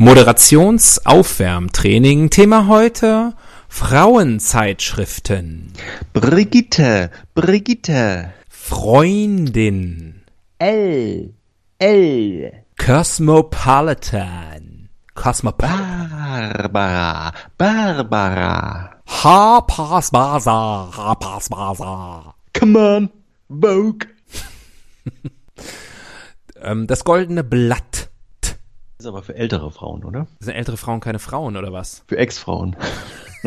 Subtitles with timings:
[0.00, 2.30] Moderationsaufwärmtraining.
[2.30, 3.32] Thema heute
[3.68, 5.72] Frauenzeitschriften.
[6.12, 8.32] Brigitte, Brigitte.
[8.48, 10.22] Freundin.
[10.60, 11.34] L,
[11.80, 12.52] L.
[12.78, 14.88] Cosmopolitan.
[15.14, 16.08] Cosmopolitan.
[16.62, 18.92] Barbara, Barbara.
[19.04, 20.96] Harpersbazaar.
[20.96, 22.36] Harpersbazaar.
[22.56, 23.10] Come on,
[23.48, 24.06] Vogue.
[26.60, 28.07] Ähm, das goldene Blatt.
[28.98, 30.26] Das ist aber für ältere Frauen, oder?
[30.40, 32.02] Sind ältere Frauen keine Frauen oder was?
[32.08, 32.74] Für Ex-Frauen.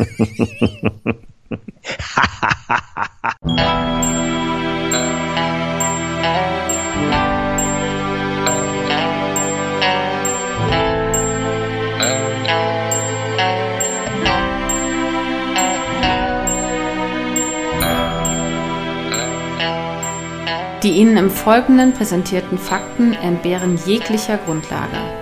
[20.82, 25.21] Die Ihnen im Folgenden präsentierten Fakten entbehren jeglicher Grundlage.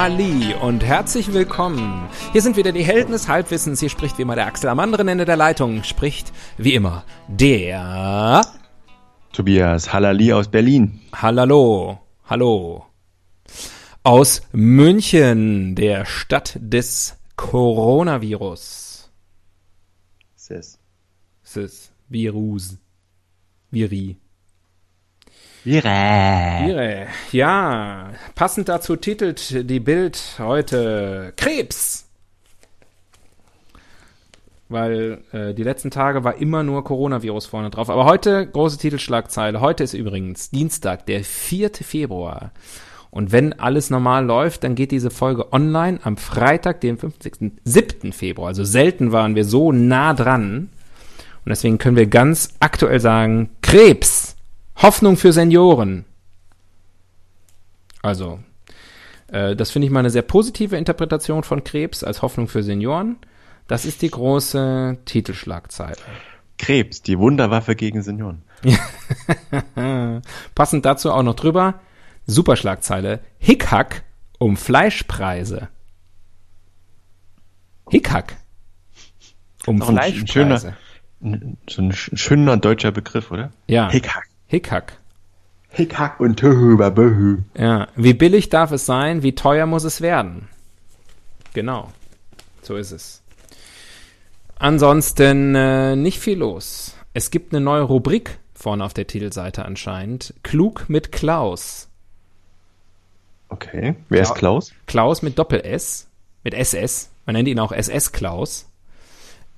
[0.00, 2.08] Halli und herzlich willkommen.
[2.30, 3.80] Hier sind wieder die Helden des Halbwissens.
[3.80, 5.82] Hier spricht wie immer der Axel am anderen Ende der Leitung.
[5.82, 8.42] Spricht wie immer der
[9.32, 11.00] Tobias Halali aus Berlin.
[11.12, 12.86] Hallalo, hallo.
[14.04, 19.10] Aus München, der Stadt des Coronavirus.
[20.36, 20.78] Sis.
[21.42, 22.78] Sis, Virus.
[23.72, 24.16] Viri.
[25.68, 26.64] Vire.
[26.64, 27.06] Vire.
[27.30, 32.08] Ja, passend dazu titelt die Bild heute Krebs.
[34.70, 37.90] Weil äh, die letzten Tage war immer nur Coronavirus vorne drauf.
[37.90, 39.60] Aber heute große Titelschlagzeile.
[39.60, 41.70] Heute ist übrigens Dienstag, der 4.
[41.74, 42.52] Februar.
[43.10, 47.60] Und wenn alles normal läuft, dann geht diese Folge online am Freitag, den 50.
[47.64, 48.12] 7.
[48.14, 48.48] Februar.
[48.48, 50.70] Also selten waren wir so nah dran.
[51.44, 54.27] Und deswegen können wir ganz aktuell sagen, Krebs.
[54.78, 56.04] Hoffnung für Senioren.
[58.02, 58.38] Also,
[59.28, 63.16] äh, das finde ich mal eine sehr positive Interpretation von Krebs als Hoffnung für Senioren.
[63.66, 65.96] Das ist die große Titelschlagzeile.
[66.58, 68.42] Krebs, die Wunderwaffe gegen Senioren.
[70.54, 71.80] Passend dazu auch noch drüber,
[72.26, 74.04] Superschlagzeile, Hickhack
[74.38, 75.68] um Fleischpreise.
[77.90, 78.36] Hickhack
[79.66, 80.26] um Auch ein Fleischpreise.
[80.32, 80.58] schöner,
[81.68, 83.50] so ein sch- schöner deutscher Begriff, oder?
[83.66, 84.27] Ja, Hickhack.
[84.48, 84.98] Hickhack.
[85.68, 87.42] Hickhack und Töhüberböhü.
[87.56, 90.48] Ja, wie billig darf es sein, wie teuer muss es werden?
[91.52, 91.92] Genau,
[92.62, 93.22] so ist es.
[94.58, 96.96] Ansonsten äh, nicht viel los.
[97.14, 100.34] Es gibt eine neue Rubrik vorne auf der Titelseite anscheinend.
[100.42, 101.88] Klug mit Klaus.
[103.50, 103.94] Okay.
[104.08, 104.34] Wer ist.
[104.34, 104.72] Klaus?
[104.86, 106.08] Klaus mit Doppel-S,
[106.42, 107.10] mit SS.
[107.24, 108.67] Man nennt ihn auch SS-Klaus.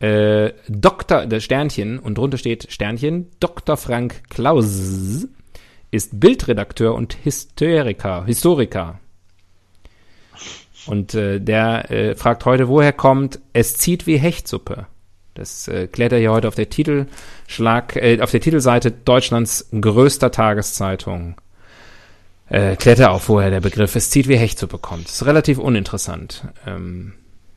[0.01, 1.27] Äh, Dr.
[1.27, 3.31] das Sternchen und drunter steht Sternchen.
[3.39, 3.77] Dr.
[3.77, 5.27] Frank Klaus
[5.91, 8.25] ist Bildredakteur und Historiker.
[8.25, 8.99] Historiker.
[10.87, 14.87] Und äh, der äh, fragt heute, woher kommt, es zieht wie Hechtsuppe.
[15.35, 20.31] Das äh, klärt er hier heute auf der Titelschlag, äh, auf der Titelseite Deutschlands größter
[20.31, 21.37] Tageszeitung.
[22.49, 25.09] Äh, klärt er auf, woher der Begriff es zieht wie Hechtsuppe kommt.
[25.09, 26.49] ist relativ uninteressant.
[26.67, 27.13] Ähm,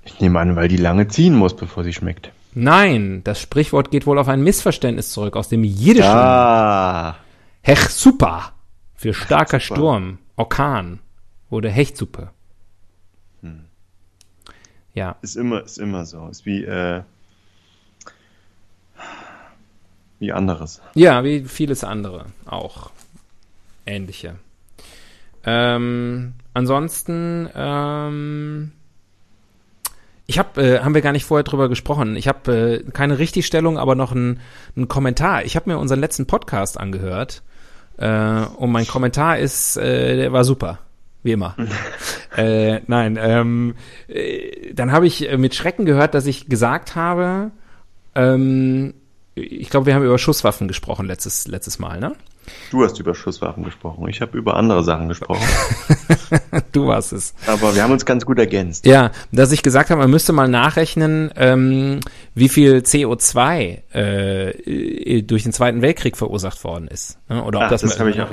[0.05, 2.31] Ich nehme an, weil die lange ziehen muss, bevor sie schmeckt.
[2.53, 6.11] nein, das Sprichwort geht wohl auf ein Missverständnis zurück aus dem Jiddischen.
[6.11, 7.15] Ah.
[7.61, 8.51] Hechsupa
[8.95, 9.75] für starker Hechsupa.
[9.79, 10.99] Sturm, Orkan
[11.49, 12.29] wurde Hechtsuppe.
[13.41, 13.65] Hm.
[14.93, 16.27] Ja, Ist immer, ist immer so.
[16.27, 17.01] Ist wie, äh,
[20.19, 20.81] wie anderes.
[20.93, 22.91] ja, wie vieles andere auch
[23.85, 24.35] ähnliche.
[25.45, 28.71] Ähm, ansonsten, ähm,
[30.33, 32.15] ich habe, äh, haben wir gar nicht vorher drüber gesprochen.
[32.15, 34.39] Ich habe äh, keine Richtigstellung, aber noch einen
[34.75, 35.45] einen Kommentar.
[35.45, 37.43] Ich habe mir unseren letzten Podcast angehört
[37.97, 40.79] äh, und mein Kommentar ist, äh, der war super,
[41.21, 41.55] wie immer.
[42.35, 43.75] äh, nein, ähm,
[44.07, 47.51] äh, dann habe ich äh, mit Schrecken gehört, dass ich gesagt habe,
[48.15, 48.95] ähm,
[49.35, 52.15] ich glaube, wir haben über Schusswaffen gesprochen letztes letztes Mal, ne?
[52.71, 54.07] Du hast über Schusswaffen gesprochen.
[54.09, 55.45] Ich habe über andere Sachen gesprochen.
[56.71, 57.35] Du warst es.
[57.45, 58.85] Aber wir haben uns ganz gut ergänzt.
[58.85, 61.99] Ja, dass ich gesagt habe, man müsste mal nachrechnen, ähm,
[62.33, 67.19] wie viel CO2 äh, durch den Zweiten Weltkrieg verursacht worden ist.
[67.29, 67.43] Ne?
[67.43, 68.29] Oder ob Ach, das, das habe ich hat.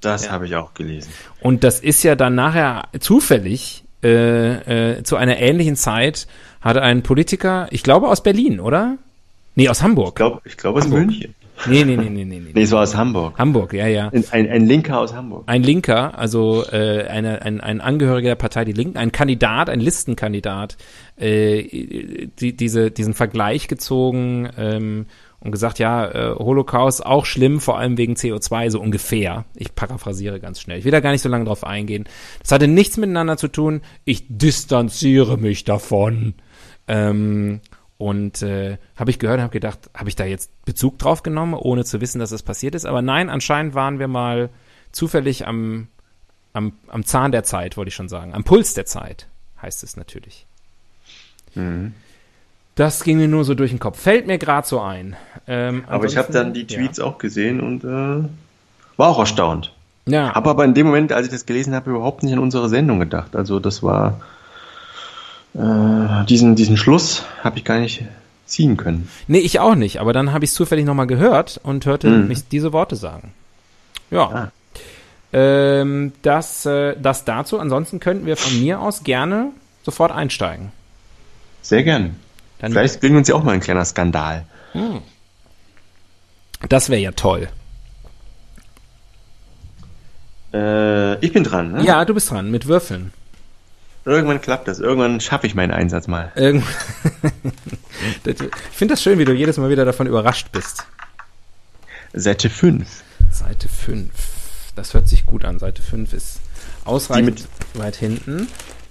[0.00, 0.32] Das Ja.
[0.32, 1.10] habe ich auch gelesen.
[1.40, 6.26] Und das ist ja dann nachher zufällig äh, äh, zu einer ähnlichen Zeit
[6.60, 8.96] hat ein Politiker, ich glaube aus Berlin, oder?
[9.54, 10.10] Nee, aus Hamburg.
[10.10, 10.88] Ich glaube, ich glaube aus.
[10.88, 11.34] München.
[11.66, 12.50] Nee, nee, nee, nee, nee, nee.
[12.54, 13.38] Nee, es war aus Hamburg.
[13.38, 14.10] Hamburg, ja, ja.
[14.30, 15.44] Ein, ein, Linker aus Hamburg.
[15.46, 19.80] Ein Linker, also äh, eine, ein, ein Angehöriger der Partei Die Linken, ein Kandidat, ein
[19.80, 20.76] Listenkandidat,
[21.16, 25.06] äh, die, diese, diesen Vergleich gezogen ähm,
[25.40, 29.44] und gesagt, ja, äh, Holocaust auch schlimm, vor allem wegen CO2, so ungefähr.
[29.54, 30.78] Ich paraphrasiere ganz schnell.
[30.78, 32.04] Ich will da gar nicht so lange drauf eingehen.
[32.40, 33.80] Das hatte nichts miteinander zu tun.
[34.04, 36.34] Ich distanziere mich davon.
[36.88, 37.60] Ähm,
[38.00, 41.52] und äh, habe ich gehört und habe gedacht, habe ich da jetzt Bezug drauf genommen,
[41.52, 42.86] ohne zu wissen, dass das passiert ist.
[42.86, 44.48] Aber nein, anscheinend waren wir mal
[44.90, 45.86] zufällig am,
[46.54, 48.32] am, am Zahn der Zeit, wollte ich schon sagen.
[48.32, 49.26] Am Puls der Zeit
[49.60, 50.46] heißt es natürlich.
[51.54, 51.92] Mhm.
[52.74, 54.00] Das ging mir nur so durch den Kopf.
[54.00, 55.14] Fällt mir gerade so ein.
[55.46, 58.26] Ähm, Aber ich habe dann die Tweets auch gesehen und äh,
[58.96, 59.74] war auch erstaunt.
[60.06, 60.28] Ja.
[60.28, 60.34] ja.
[60.34, 62.98] Habe aber in dem Moment, als ich das gelesen habe, überhaupt nicht an unsere Sendung
[62.98, 63.36] gedacht.
[63.36, 64.22] Also das war
[65.54, 68.04] äh, diesen, diesen Schluss habe ich gar nicht
[68.46, 69.08] ziehen können.
[69.28, 70.00] Nee, ich auch nicht.
[70.00, 72.28] Aber dann habe ich es zufällig nochmal gehört und hörte Mhm.
[72.28, 73.32] mich diese Worte sagen.
[74.10, 74.22] Ja.
[74.28, 74.52] Ah.
[75.32, 77.58] Ähm, das, äh, das dazu.
[77.60, 79.52] Ansonsten könnten wir von mir aus gerne
[79.84, 80.72] sofort einsteigen.
[81.62, 82.16] Sehr gern.
[82.58, 84.44] Dann, Vielleicht gelingt uns ja auch mal ein kleiner Skandal.
[86.68, 87.48] Das wäre ja toll.
[90.52, 91.84] Äh, ich bin dran, ne?
[91.84, 93.12] Ja, du bist dran mit Würfeln.
[94.10, 94.80] Irgendwann klappt das.
[94.80, 96.32] Irgendwann schaffe ich meinen Einsatz mal.
[96.34, 96.64] Irgend
[98.24, 98.36] ich
[98.72, 100.84] finde das schön, wie du jedes Mal wieder davon überrascht bist.
[102.12, 102.88] Seite 5.
[103.30, 104.10] Seite 5.
[104.74, 105.60] Das hört sich gut an.
[105.60, 106.40] Seite 5 ist
[106.84, 108.48] ausreichend mit- weit hinten.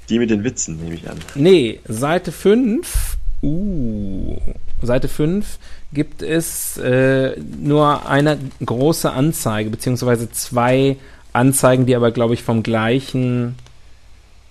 [0.07, 1.18] Die mit den Witzen, nehme ich an.
[1.36, 3.18] Nee, Seite 5.
[3.42, 4.38] Uh,
[4.81, 5.60] Seite 5
[5.94, 10.98] gibt es äh, nur eine große Anzeige, beziehungsweise zwei
[11.33, 13.56] Anzeigen, die aber, glaube ich, vom gleichen.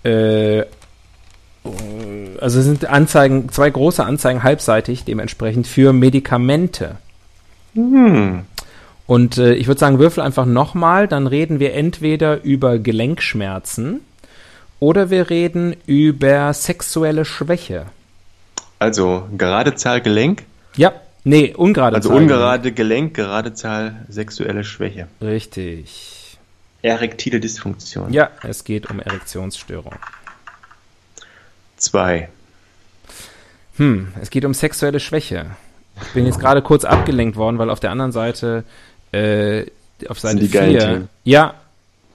[0.03, 0.63] Äh,
[2.39, 6.95] also sind Anzeigen, zwei große Anzeigen halbseitig, dementsprechend für Medikamente.
[7.73, 8.45] Hm.
[9.05, 14.01] Und äh, ich würde sagen, würfel einfach nochmal, dann reden wir entweder über Gelenkschmerzen
[14.79, 17.87] oder wir reden über sexuelle Schwäche.
[18.77, 20.43] Also gerade Zahl Gelenk,
[20.77, 20.93] Ja,
[21.25, 22.17] nee, ungerade also Zahl.
[22.19, 25.07] ungerade Gelenk, gerade Zahl sexuelle Schwäche.
[25.21, 26.18] Richtig.
[26.81, 28.13] Erektile Dysfunktion.
[28.13, 29.95] Ja, es geht um Erektionsstörung.
[31.77, 32.29] Zwei.
[33.77, 35.45] Hm, es geht um sexuelle Schwäche.
[36.01, 38.63] Ich bin jetzt gerade kurz abgelenkt worden, weil auf der anderen Seite,
[39.11, 39.65] äh,
[40.07, 41.09] auf Seite die geilen 4, Themen.
[41.23, 41.53] ja,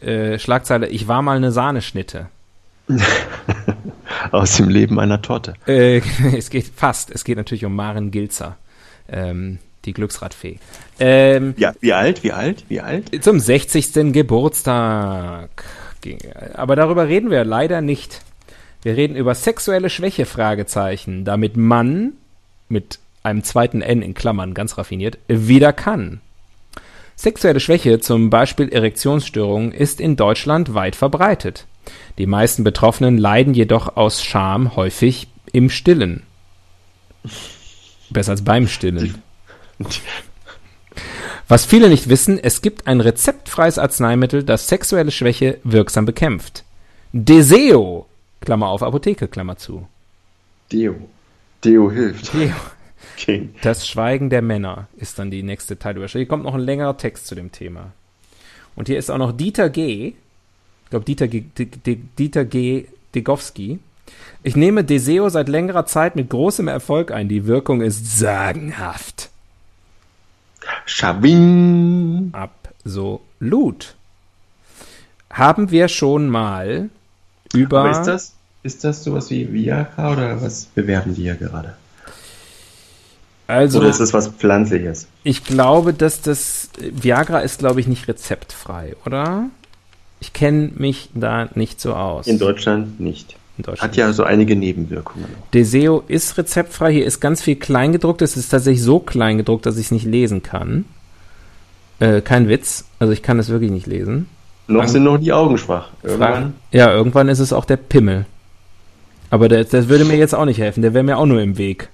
[0.01, 2.27] äh, Schlagzeile, ich war mal eine Sahneschnitte.
[4.31, 5.55] Aus dem Leben einer Torte.
[5.67, 6.01] Äh,
[6.37, 7.11] es geht fast.
[7.11, 8.57] Es geht natürlich um Maren Gilzer,
[9.09, 10.59] ähm, die Glücksradfee.
[10.99, 13.23] Ähm, Ja, wie alt, wie alt, wie alt?
[13.25, 14.13] zum 60.
[14.13, 15.65] Geburtstag.
[16.55, 18.21] Aber darüber reden wir leider nicht.
[18.83, 22.13] Wir reden über sexuelle Schwäche, Fragezeichen, damit man
[22.69, 26.21] mit einem zweiten N in Klammern, ganz raffiniert, wieder kann.
[27.17, 31.65] Sexuelle Schwäche, zum Beispiel Erektionsstörungen, ist in Deutschland weit verbreitet.
[32.19, 36.23] Die meisten Betroffenen leiden jedoch aus Scham häufig im Stillen.
[38.11, 39.23] Besser als beim Stillen.
[41.49, 46.65] Was viele nicht wissen, es gibt ein rezeptfreies Arzneimittel, das sexuelle Schwäche wirksam bekämpft.
[47.13, 48.07] Deseo,
[48.41, 49.87] Klammer auf Apotheke, Klammer zu.
[50.73, 50.95] Deo.
[51.63, 52.33] Deo hilft.
[52.33, 52.55] Deo.
[53.17, 53.49] Okay.
[53.63, 56.21] Das Schweigen der Männer ist dann die nächste Teilüberschrift.
[56.21, 57.93] Hier kommt noch ein längerer Text zu dem Thema.
[58.75, 60.09] Und hier ist auch noch Dieter G.
[60.85, 61.43] Ich glaube, Dieter G.
[61.57, 62.87] D- D- Dieter G.
[63.15, 63.79] Degowski.
[64.43, 67.29] Ich nehme Deseo seit längerer Zeit mit großem Erfolg ein.
[67.29, 69.31] Die Wirkung ist sagenhaft.
[70.87, 72.33] Schabing.
[72.33, 73.95] Absolut.
[75.31, 76.91] Haben wir schon mal
[77.53, 77.81] über.
[77.81, 81.75] Aber ist das, ist das sowas wie Viagra oder was bewerben die ja gerade?
[83.47, 85.07] also, Oder ist das was Pflanzliches?
[85.23, 89.51] ich glaube, dass das Viagra ist, glaube ich, nicht rezeptfrei, oder?
[90.21, 92.27] Ich kenne mich da nicht so aus.
[92.27, 93.37] In Deutschland nicht.
[93.57, 93.93] In Deutschland.
[93.93, 95.27] Hat ja so einige Nebenwirkungen.
[95.53, 96.93] Deseo ist rezeptfrei.
[96.93, 98.21] Hier ist ganz viel kleingedruckt.
[98.23, 100.87] Es ist tatsächlich so kleingedruckt, dass ich es nicht lesen kann.
[102.01, 102.85] Äh, kein Witz.
[102.99, 104.29] Also ich kann es wirklich nicht lesen.
[104.67, 105.91] Noch Frank- sind noch die Augen schwach.
[106.03, 106.55] Irgendwann.
[106.73, 108.27] Ja, irgendwann ist es auch der Pimmel.
[109.31, 110.83] Aber der, das würde mir jetzt auch nicht helfen.
[110.83, 111.89] Der wäre mir auch nur im Weg.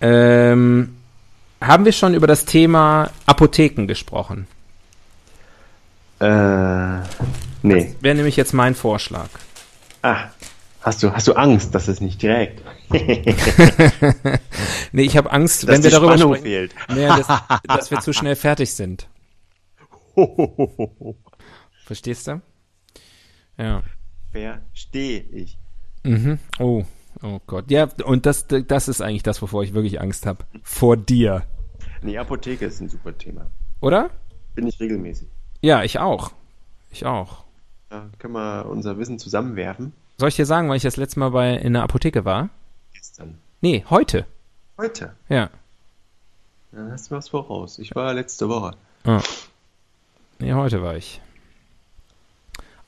[0.00, 0.90] Ähm,
[1.60, 4.46] haben wir schon über das Thema Apotheken gesprochen?
[6.20, 6.98] Äh,
[7.62, 7.94] nee.
[8.00, 9.28] Wäre nämlich jetzt mein Vorschlag.
[10.02, 10.30] Ah,
[10.80, 12.62] hast du, hast du Angst, dass es nicht trägt?
[14.92, 16.74] Nee, ich habe Angst, Dass wenn wir darüber Spannung sprechen, fehlt.
[16.94, 17.26] nee, dass,
[17.64, 19.06] dass wir zu schnell fertig sind.
[21.84, 22.40] Verstehst du?
[23.58, 23.82] Ja.
[24.32, 25.58] Verstehe ich.
[26.04, 26.38] Mhm.
[26.58, 26.84] Oh,
[27.22, 27.70] oh Gott.
[27.70, 30.44] Ja, und das, das ist eigentlich das, wovor ich wirklich Angst habe.
[30.62, 31.44] Vor dir.
[32.02, 33.50] Nee, Apotheke ist ein super Thema.
[33.80, 34.10] Oder?
[34.54, 35.28] Bin ich regelmäßig.
[35.60, 36.32] Ja, ich auch.
[36.90, 37.44] Ich auch.
[37.90, 39.92] Da können wir unser Wissen zusammenwerfen.
[40.18, 42.50] Soll ich dir sagen, weil ich das letzte Mal bei in der Apotheke war?
[42.92, 43.38] Gestern.
[43.60, 44.26] Nee, heute.
[44.76, 45.14] Heute.
[45.28, 45.50] Ja.
[46.72, 47.78] Dann hast du was voraus.
[47.78, 48.72] Ich war letzte Woche.
[49.04, 49.22] Ah.
[50.38, 51.20] Nee, heute war ich.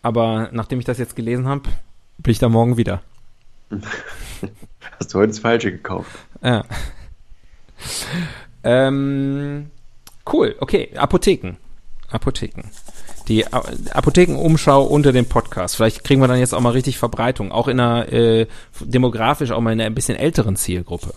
[0.02, 1.68] Aber nachdem ich das jetzt gelesen habe,
[2.18, 3.02] bin ich da morgen wieder.
[4.98, 6.10] Hast du heute das Falsche gekauft?
[6.42, 6.64] Ja.
[8.62, 9.70] Ähm,
[10.30, 10.96] cool, okay.
[10.96, 11.56] Apotheken.
[12.10, 12.64] Apotheken.
[13.30, 15.76] Die Apothekenumschau unter dem Podcast.
[15.76, 17.52] Vielleicht kriegen wir dann jetzt auch mal richtig Verbreitung.
[17.52, 18.48] Auch in einer äh,
[18.80, 21.14] demografisch auch mal in einer ein bisschen älteren Zielgruppe.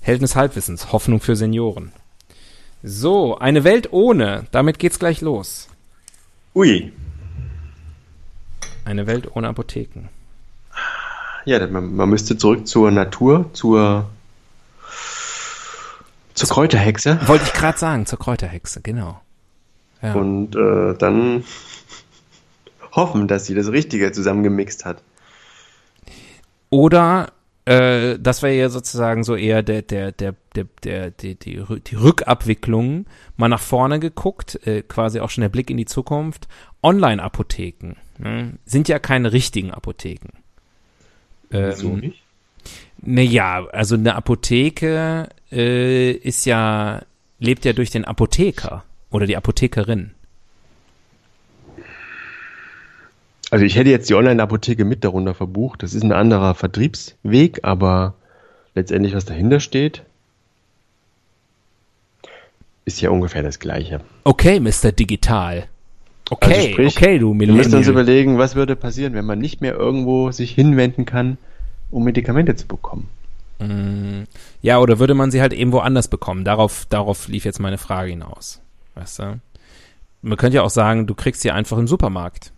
[0.00, 0.90] Helden des Halbwissens.
[0.90, 1.92] Hoffnung für Senioren.
[2.82, 4.48] So, eine Welt ohne.
[4.50, 5.68] Damit geht's gleich los.
[6.56, 6.92] Ui.
[8.84, 10.08] Eine Welt ohne Apotheken.
[11.44, 14.10] Ja, man, man müsste zurück zur Natur, zur,
[16.34, 17.18] zur Kräuterhexe.
[17.26, 19.20] Wollte ich gerade sagen, zur Kräuterhexe, genau.
[20.02, 20.14] Ja.
[20.14, 21.44] Und äh, dann
[22.92, 25.02] hoffen, dass sie das Richtige zusammengemixt hat.
[26.70, 27.32] Oder
[27.64, 31.94] äh, das wäre ja sozusagen so eher der, der, der, der, der, die, die, die
[31.94, 36.48] Rückabwicklung, mal nach vorne geguckt, äh, quasi auch schon der Blick in die Zukunft.
[36.82, 40.30] Online-Apotheken ne, sind ja keine richtigen Apotheken.
[41.50, 42.22] Ähm, Wieso nicht?
[43.00, 47.02] Naja, also eine Apotheke äh, ist ja,
[47.38, 50.10] lebt ja durch den Apotheker oder die Apothekerin.
[53.50, 55.82] Also ich hätte jetzt die Online-Apotheke mit darunter verbucht.
[55.82, 58.14] Das ist ein anderer Vertriebsweg, aber
[58.74, 60.02] letztendlich, was dahinter steht,
[62.84, 64.00] ist ja ungefähr das Gleiche.
[64.24, 64.90] Okay, Mr.
[64.90, 65.68] Digital.
[66.30, 67.58] Okay, also sprich, okay, du Millennial.
[67.58, 71.38] Wir müssen uns überlegen, was würde passieren, wenn man nicht mehr irgendwo sich hinwenden kann,
[71.90, 73.08] um Medikamente zu bekommen.
[73.58, 74.24] Mm,
[74.62, 76.44] ja, oder würde man sie halt irgendwo anders bekommen?
[76.44, 78.60] Darauf, darauf lief jetzt meine Frage hinaus.
[78.94, 79.40] Weißt du?
[80.22, 82.52] Man könnte ja auch sagen, du kriegst sie einfach im Supermarkt.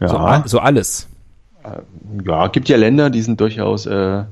[0.00, 0.42] Ja.
[0.42, 1.08] So, so alles.
[1.64, 1.80] Äh,
[2.24, 4.24] ja, gibt ja Länder, die sind durchaus äh,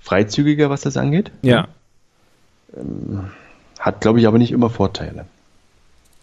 [0.00, 1.30] freizügiger, was das angeht.
[1.42, 1.68] Ja.
[2.76, 3.30] Ähm,
[3.78, 5.26] hat, glaube ich, aber nicht immer Vorteile.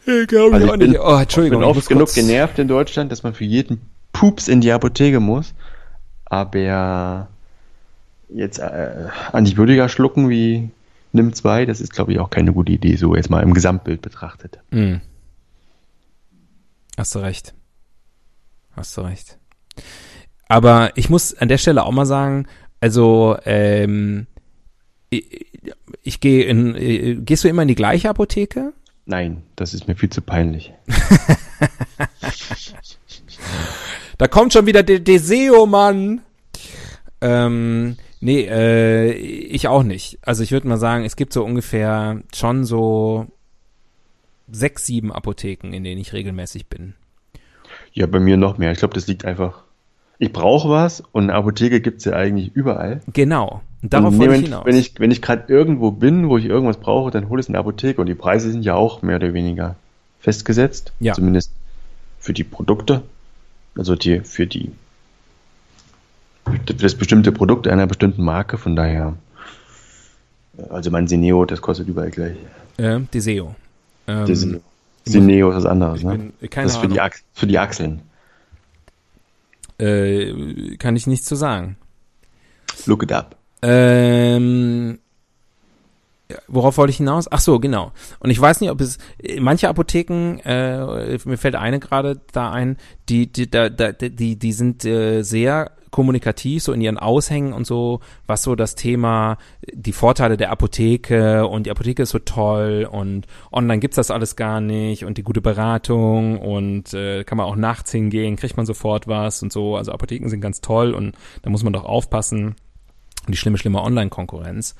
[0.05, 0.99] Ja, glaube also ich auch bin, nicht.
[0.99, 1.61] Oh, Entschuldigung.
[1.61, 5.19] Ich bin oft genug genervt in Deutschland, dass man für jeden Pups in die Apotheke
[5.19, 5.53] muss.
[6.33, 7.27] Aber
[8.27, 10.71] jetzt äh, Antibiotika schlucken wie
[11.11, 14.01] Nimm 2, das ist, glaube ich, auch keine gute Idee, so jetzt mal im Gesamtbild
[14.01, 14.57] betrachtet.
[14.71, 14.95] Mm.
[16.97, 17.53] Hast du recht.
[18.75, 19.37] Hast du recht.
[20.47, 22.47] Aber ich muss an der Stelle auch mal sagen,
[22.81, 24.25] also ähm,
[25.11, 25.45] ich,
[26.01, 28.73] ich gehe in, äh, gehst du immer in die gleiche Apotheke?
[29.05, 30.73] Nein, das ist mir viel zu peinlich.
[34.23, 36.21] da kommt schon wieder der Deseo, Mann.
[37.19, 40.17] Ähm, nee, äh, ich auch nicht.
[40.21, 43.27] Also ich würde mal sagen, es gibt so ungefähr schon so
[44.49, 46.93] sechs, sieben Apotheken, in denen ich regelmäßig bin.
[47.91, 48.71] Ja, bei mir noch mehr.
[48.71, 49.63] Ich glaube, das liegt einfach.
[50.19, 53.01] Ich brauche was und eine Apotheke gibt es ja eigentlich überall.
[53.11, 53.61] Genau.
[53.81, 54.65] Und darauf wollte ich hinaus.
[54.65, 57.49] Wenn ich, wenn ich gerade irgendwo bin, wo ich irgendwas brauche, dann hole ich es
[57.49, 59.75] in eine Apotheke und die Preise sind ja auch mehr oder weniger
[60.21, 60.93] festgesetzt.
[61.01, 61.11] Ja.
[61.11, 61.51] Zumindest
[62.21, 63.03] für die Produkte.
[63.75, 64.71] Also die, für die
[66.45, 69.15] für das bestimmte Produkt einer bestimmten Marke, von daher.
[70.69, 72.35] Also mein Sineo, das kostet überall gleich.
[72.77, 73.55] Äh, Deseo.
[74.07, 74.59] Ähm, Deseo.
[75.05, 76.11] Sineo ist was anderes, ne?
[76.11, 76.99] Bin, das ist für die,
[77.33, 78.01] für die Achseln.
[79.79, 81.77] Äh, kann ich nichts zu sagen.
[82.85, 83.35] Look it up.
[83.61, 84.99] Ähm,
[86.47, 87.31] worauf wollte ich hinaus?
[87.31, 87.91] Ach so, genau.
[88.19, 88.97] Und ich weiß nicht, ob es
[89.39, 92.77] manche Apotheken, äh, mir fällt eine gerade da ein,
[93.09, 97.67] die die da, da, die die sind äh, sehr kommunikativ, so in ihren Aushängen und
[97.67, 99.37] so, was so das Thema,
[99.71, 104.35] die Vorteile der Apotheke und die Apotheke ist so toll und online gibt's das alles
[104.35, 108.65] gar nicht und die gute Beratung und äh, kann man auch nachts hingehen, kriegt man
[108.65, 109.77] sofort was und so.
[109.77, 112.55] Also Apotheken sind ganz toll und da muss man doch aufpassen.
[113.27, 114.75] Die schlimme, schlimme Online-Konkurrenz.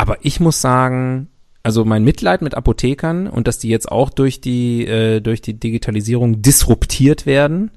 [0.00, 1.28] Aber ich muss sagen,
[1.62, 5.52] also mein Mitleid mit Apothekern und dass die jetzt auch durch die, äh, durch die
[5.52, 7.70] Digitalisierung disruptiert werden,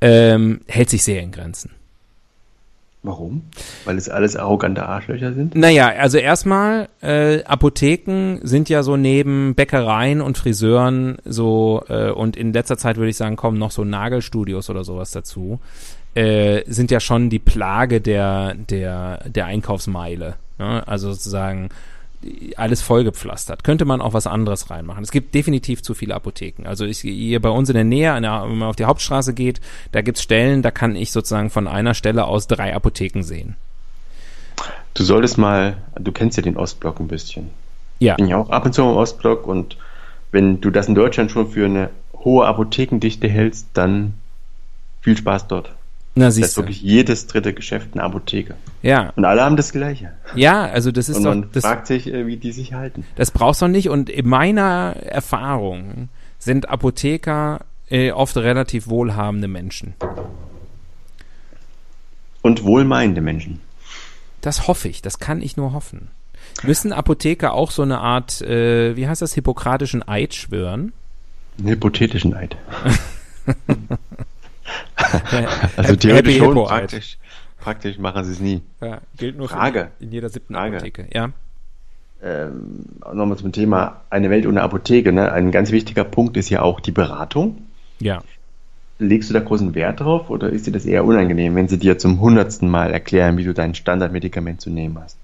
[0.00, 1.70] ähm, hält sich sehr in Grenzen.
[3.04, 3.42] Warum?
[3.84, 5.54] Weil es alles arrogante Arschlöcher sind?
[5.54, 12.36] Naja, also erstmal, äh, Apotheken sind ja so neben Bäckereien und Friseuren so, äh, und
[12.36, 15.60] in letzter Zeit würde ich sagen, kommen noch so Nagelstudios oder sowas dazu,
[16.16, 20.34] äh, sind ja schon die Plage der, der, der Einkaufsmeile.
[20.58, 20.86] Ne?
[20.86, 21.70] Also sozusagen,
[22.56, 23.62] alles vollgepflastert.
[23.62, 25.04] Könnte man auch was anderes reinmachen.
[25.04, 26.66] Es gibt definitiv zu viele Apotheken.
[26.66, 29.60] Also ich, hier bei uns in der Nähe, wenn man auf die Hauptstraße geht,
[29.92, 33.56] da gibt's Stellen, da kann ich sozusagen von einer Stelle aus drei Apotheken sehen.
[34.94, 37.50] Du solltest mal, du kennst ja den Ostblock ein bisschen.
[38.00, 38.14] Ja.
[38.14, 39.76] Ich bin ja auch ab und zu im Ostblock und
[40.32, 44.14] wenn du das in Deutschland schon für eine hohe Apothekendichte hältst, dann
[45.00, 45.70] viel Spaß dort.
[46.18, 46.62] Na, siehst du.
[46.62, 48.54] wirklich jedes dritte Geschäft eine Apotheke.
[48.82, 49.12] Ja.
[49.14, 50.12] Und alle haben das Gleiche.
[50.34, 51.52] Ja, also das ist und man doch.
[51.52, 53.06] Das, fragt sich, äh, wie die sich halten.
[53.14, 53.88] Das brauchst du nicht.
[53.88, 56.08] Und in meiner Erfahrung
[56.40, 59.94] sind Apotheker äh, oft relativ wohlhabende Menschen.
[62.42, 63.60] Und wohlmeinende Menschen.
[64.40, 65.02] Das hoffe ich.
[65.02, 66.08] Das kann ich nur hoffen.
[66.64, 70.92] Müssen Apotheker auch so eine Art, äh, wie heißt das, hippokratischen Eid schwören?
[71.58, 72.56] Einen hypothetischen Eid.
[75.76, 77.18] also theoretisch schon, praktisch,
[77.58, 78.62] praktisch machen sie es nie.
[78.80, 79.90] Ja, gilt nur Frage.
[80.00, 80.76] in jeder siebten Frage.
[80.76, 81.06] Apotheke.
[81.12, 81.30] Ja.
[82.22, 85.12] Ähm, Nochmal zum Thema eine Welt ohne Apotheke.
[85.12, 85.30] Ne?
[85.32, 87.66] Ein ganz wichtiger Punkt ist ja auch die Beratung.
[88.00, 88.22] Ja.
[88.98, 91.98] Legst du da großen Wert drauf oder ist dir das eher unangenehm, wenn sie dir
[91.98, 95.16] zum hundertsten Mal erklären, wie du dein Standardmedikament zu nehmen hast?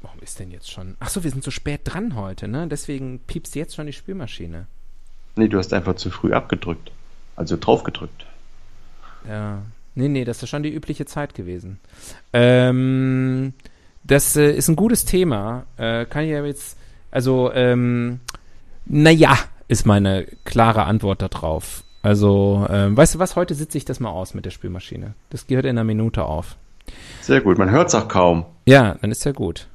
[0.00, 0.96] Warum ist denn jetzt schon?
[1.00, 2.66] Achso, wir sind so spät dran heute, ne?
[2.68, 4.66] Deswegen piepst jetzt schon die Spülmaschine.
[5.36, 6.90] Nee, du hast einfach zu früh abgedrückt.
[7.36, 8.26] Also draufgedrückt.
[9.26, 9.62] Ja.
[9.94, 11.80] Nee, nee, das ist schon die übliche Zeit gewesen.
[12.32, 13.52] Ähm,
[14.04, 15.64] das äh, ist ein gutes Thema.
[15.76, 16.76] Äh, kann ich ja jetzt,
[17.10, 18.20] also, ähm,
[18.86, 21.82] naja, ist meine klare Antwort darauf.
[22.02, 25.14] Also, ähm, weißt du was, heute sitze ich das mal aus mit der Spülmaschine.
[25.30, 26.56] Das gehört in einer Minute auf.
[27.20, 28.46] Sehr gut, man hört es auch kaum.
[28.66, 29.68] Ja, dann ist ja gut.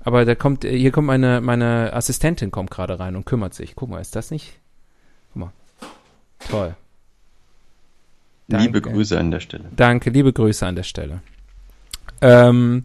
[0.00, 3.74] Aber da kommt, hier kommt meine, meine Assistentin kommt gerade rein und kümmert sich.
[3.74, 4.58] Guck mal, ist das nicht?
[5.32, 5.52] Guck mal.
[6.50, 6.76] Toll.
[8.48, 8.66] Danke.
[8.66, 9.64] Liebe Grüße an der Stelle.
[9.74, 11.20] Danke, liebe Grüße an der Stelle.
[12.20, 12.84] Ähm,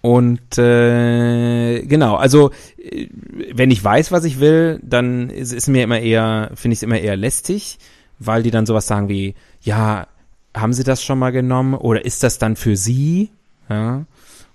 [0.00, 3.08] und äh, genau, also äh,
[3.52, 6.82] wenn ich weiß, was ich will, dann ist es mir immer eher, finde ich es
[6.84, 7.78] immer eher lästig,
[8.18, 10.06] weil die dann sowas sagen wie, ja,
[10.54, 13.30] haben Sie das schon mal genommen oder ist das dann für Sie?
[13.68, 14.04] Ja.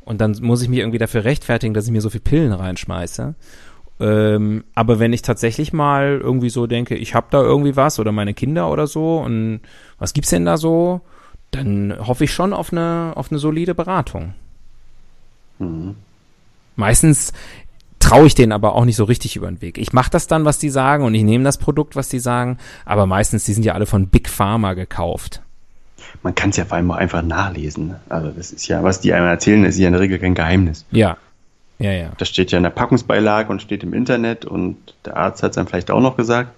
[0.02, 3.36] Und dann muss ich mich irgendwie dafür rechtfertigen, dass ich mir so viel Pillen reinschmeiße.
[4.02, 8.12] Ähm, aber wenn ich tatsächlich mal irgendwie so denke, ich habe da irgendwie was oder
[8.12, 9.62] meine Kinder oder so und
[10.00, 11.02] was gibt's denn da so,
[11.52, 14.34] dann hoffe ich schon auf eine auf eine solide Beratung.
[15.60, 15.96] Mhm.
[16.76, 17.32] Meistens
[18.00, 19.78] traue ich denen aber auch nicht so richtig über den Weg.
[19.78, 22.58] Ich mache das dann, was die sagen und ich nehme das Produkt, was die sagen,
[22.86, 25.44] aber meistens, die sind ja alle von Big Pharma gekauft.
[26.24, 27.96] Man kann es ja vor allem auch einfach nachlesen.
[28.10, 30.86] Also das ist ja, was die einem erzählen, ist ja in der Regel kein Geheimnis.
[30.90, 31.18] Ja,
[31.82, 32.12] ja, ja.
[32.18, 35.56] Das steht ja in der Packungsbeilage und steht im Internet und der Arzt hat es
[35.56, 36.52] dann vielleicht auch noch gesagt.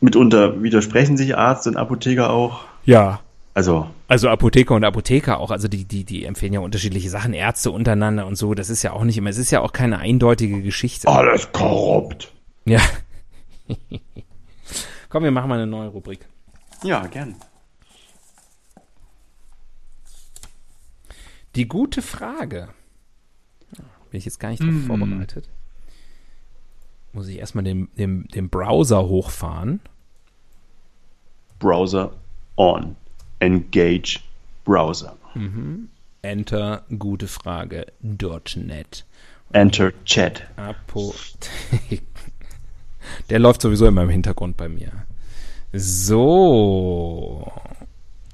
[0.00, 2.60] Mitunter widersprechen sich Arzt und Apotheker auch.
[2.84, 3.20] Ja.
[3.54, 3.88] Also.
[4.06, 5.50] Also Apotheker und Apotheker auch.
[5.50, 8.54] Also die, die, die empfehlen ja unterschiedliche Sachen, Ärzte untereinander und so.
[8.54, 11.08] Das ist ja auch nicht immer, es ist ja auch keine eindeutige Geschichte.
[11.08, 12.32] Alles korrupt.
[12.64, 12.80] Ja.
[15.08, 16.20] Komm, wir machen mal eine neue Rubrik.
[16.84, 17.34] Ja, gern.
[21.56, 22.68] Die gute Frage.
[24.10, 24.86] Bin ich jetzt gar nicht drauf mm.
[24.86, 25.48] vorbereitet.
[27.12, 29.80] Muss ich erstmal den, den, den Browser hochfahren.
[31.58, 32.12] Browser
[32.56, 32.96] on.
[33.40, 34.20] Engage
[34.64, 35.16] Browser.
[35.34, 35.88] Mhm.
[36.22, 37.86] Enter gute Frage.
[38.02, 39.04] .net.
[39.52, 40.46] Enter Chat.
[40.56, 42.02] Apothek.
[43.30, 44.92] Der läuft sowieso immer im Hintergrund bei mir.
[45.72, 47.50] So.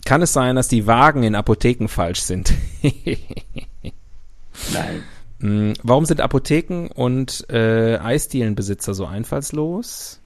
[0.04, 2.52] Kann es sein, dass die Wagen in Apotheken falsch sind?
[4.72, 5.02] Nein.
[5.44, 10.18] Hm, warum sind Apotheken und äh, Eisdielenbesitzer so einfallslos?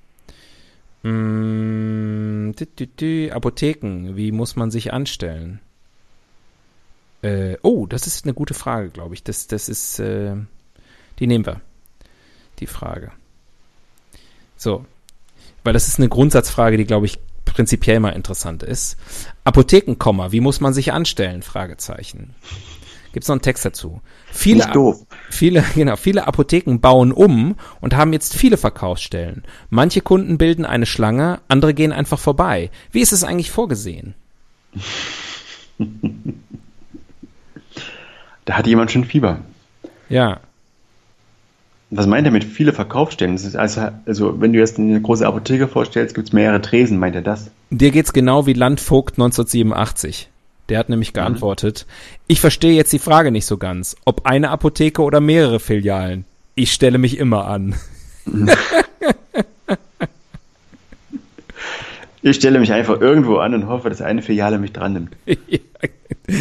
[1.03, 5.59] Hm, dü, dü, dü, Apotheken, wie muss man sich anstellen?
[7.23, 9.25] Äh, oh, das ist eine gute Frage, glaube ich.
[9.25, 10.37] Das, das ist, äh,
[11.19, 11.63] die nehmen wir.
[12.61, 13.11] Die Frage.
[14.57, 14.87] So.
[15.65, 18.97] Weil das ist eine Grundsatzfrage, die, glaube ich, prinzipiell mal interessant ist.
[19.43, 21.43] Apothekenkomma, wie muss man sich anstellen?
[21.43, 22.37] Fragezeichen.
[23.13, 24.01] Gibt es noch einen Text dazu?
[24.31, 25.07] Viele, Nicht doof.
[25.31, 29.45] Viele, genau, viele Apotheken bauen um und haben jetzt viele Verkaufsstellen.
[29.71, 32.71] Manche Kunden bilden eine Schlange, andere gehen einfach vorbei.
[32.93, 34.15] Wie ist es eigentlich vorgesehen?
[38.45, 39.41] da hat jemand schon Fieber.
[40.09, 40.41] Ja.
[41.91, 43.41] Was meint er mit viele Verkaufsstellen?
[43.55, 47.23] Also, also, wenn du jetzt eine große Apotheke vorstellst, gibt es mehrere Tresen, meint er
[47.23, 47.51] das?
[47.71, 50.29] Dir geht's genau wie Landvogt 1987.
[50.69, 51.93] Der hat nämlich geantwortet, mhm.
[52.29, 56.25] ich verstehe jetzt die Frage nicht so ganz, ob eine Apotheke oder mehrere Filialen.
[56.55, 57.75] Ich stelle mich immer an.
[62.23, 65.17] ich stelle mich einfach irgendwo an und hoffe, dass eine Filiale mich dran nimmt.
[65.27, 65.63] ich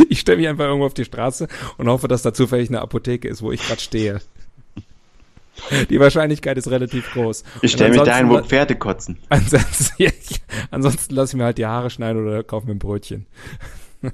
[0.10, 3.28] ich stelle mich einfach irgendwo auf die Straße und hoffe, dass da zufällig eine Apotheke
[3.28, 4.22] ist, wo ich gerade stehe.
[5.90, 7.44] Die Wahrscheinlichkeit ist relativ groß.
[7.62, 9.18] Ich stelle mich dahin, wo Pferde kotzen.
[9.30, 10.12] Ansonsten, ja,
[10.70, 13.26] ansonsten lasse ich mir halt die Haare schneiden oder kaufe mir ein Brötchen.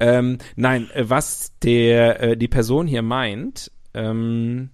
[0.00, 4.70] ähm, nein, äh, was der äh, die Person hier meint, ähm,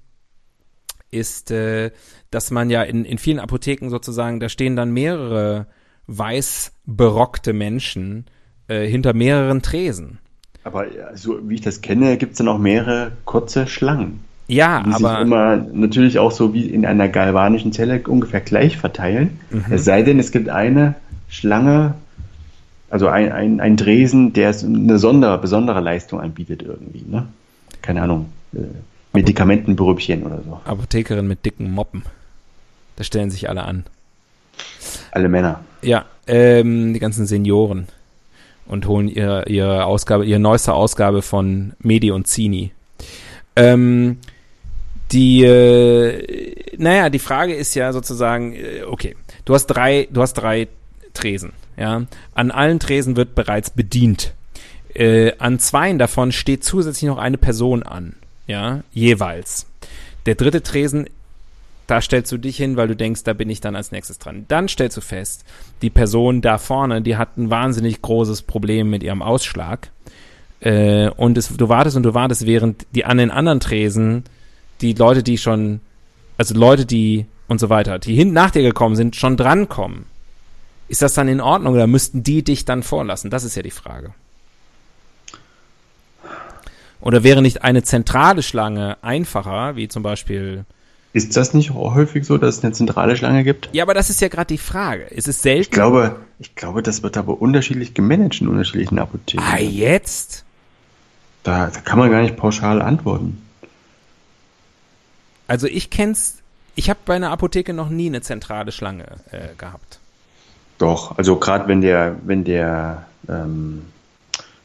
[1.11, 1.91] ist, äh,
[2.31, 5.67] dass man ja in, in vielen Apotheken sozusagen, da stehen dann mehrere
[6.07, 8.27] weiß berockte Menschen
[8.69, 10.19] äh, hinter mehreren Tresen.
[10.65, 14.21] Aber so wie ich das kenne, gibt es dann auch mehrere kurze Schlangen.
[14.47, 15.11] Ja, die aber.
[15.11, 19.39] sich immer natürlich auch so wie in einer galvanischen Zelle ungefähr gleich verteilen.
[19.51, 19.65] Mhm.
[19.71, 20.97] Es sei denn, es gibt eine
[21.29, 21.95] Schlange,
[22.91, 27.05] also ein, ein, ein Dresen, der eine Sonder, besondere Leistung anbietet irgendwie.
[27.09, 27.27] Ne?
[27.83, 28.31] Keine Ahnung.
[28.53, 28.59] Äh,
[29.13, 30.61] Medikamentenbrübchen oder so.
[30.65, 32.05] Apothekerin mit dicken Moppen.
[32.97, 33.85] Da stellen sich alle an.
[35.13, 35.65] Alle Männer.
[35.83, 37.89] Ja, ähm, die ganzen Senioren.
[38.67, 42.71] Und holen ihre, ihre Ausgabe, ihre neueste Ausgabe von Medi und Zini.
[43.57, 44.19] Ähm,
[45.11, 50.35] die, äh, naja, die Frage ist ja sozusagen, äh, okay, du hast drei, du hast
[50.35, 50.69] drei
[51.15, 52.03] Tresen, ja.
[52.35, 54.35] An allen Tresen wird bereits bedient.
[54.95, 58.15] Äh, an zweien davon steht zusätzlich noch eine Person an,
[58.47, 59.67] ja, jeweils.
[60.27, 61.07] Der dritte Tresen,
[61.87, 64.45] da stellst du dich hin, weil du denkst, da bin ich dann als nächstes dran.
[64.49, 65.45] Dann stellst du fest,
[65.81, 69.91] die Person da vorne, die hat ein wahnsinnig großes Problem mit ihrem Ausschlag.
[70.61, 74.25] Äh, und es, du wartest und du wartest, während die an den anderen Tresen
[74.83, 75.81] die Leute, die schon,
[76.37, 80.10] also Leute, die und so weiter, die hinten nach dir gekommen sind, schon drankommen.
[80.91, 83.31] Ist das dann in Ordnung oder müssten die dich dann vorlassen?
[83.31, 84.13] Das ist ja die Frage.
[87.01, 90.65] Oder wäre nicht eine zentrale Schlange einfacher, wie zum Beispiel.
[91.13, 93.69] Ist das nicht häufig so, dass es eine zentrale Schlange gibt?
[93.73, 95.05] Ja, aber das ist ja gerade die Frage.
[95.05, 95.63] Ist es selten?
[95.63, 99.45] Ich glaube, ich glaube, das wird aber unterschiedlich gemanagt in unterschiedlichen Apotheken.
[99.49, 100.45] Ah, jetzt?
[101.45, 103.41] Da, da kann man gar nicht pauschal antworten.
[105.47, 106.39] Also ich kenn's,
[106.75, 110.00] ich habe bei einer Apotheke noch nie eine zentrale Schlange äh, gehabt.
[110.81, 113.83] Doch, also gerade wenn der, wenn der ähm,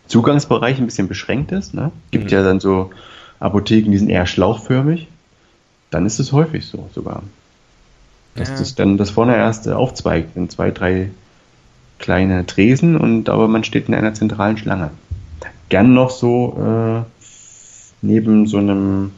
[0.08, 1.92] Zugangsbereich ein bisschen beschränkt ist, ne?
[2.12, 2.30] gibt mhm.
[2.30, 2.92] ja dann so
[3.42, 5.10] Apotheken, die sind eher schlauchförmig,
[5.92, 7.22] dann ist es häufig so sogar.
[8.36, 8.56] Dass ja.
[8.56, 11.10] das dann das vorne erst aufzweigt in zwei, drei
[12.00, 14.92] kleine Tresen und aber man steht in einer zentralen Schlange.
[15.68, 17.26] Gern noch so äh,
[18.02, 19.12] neben so einem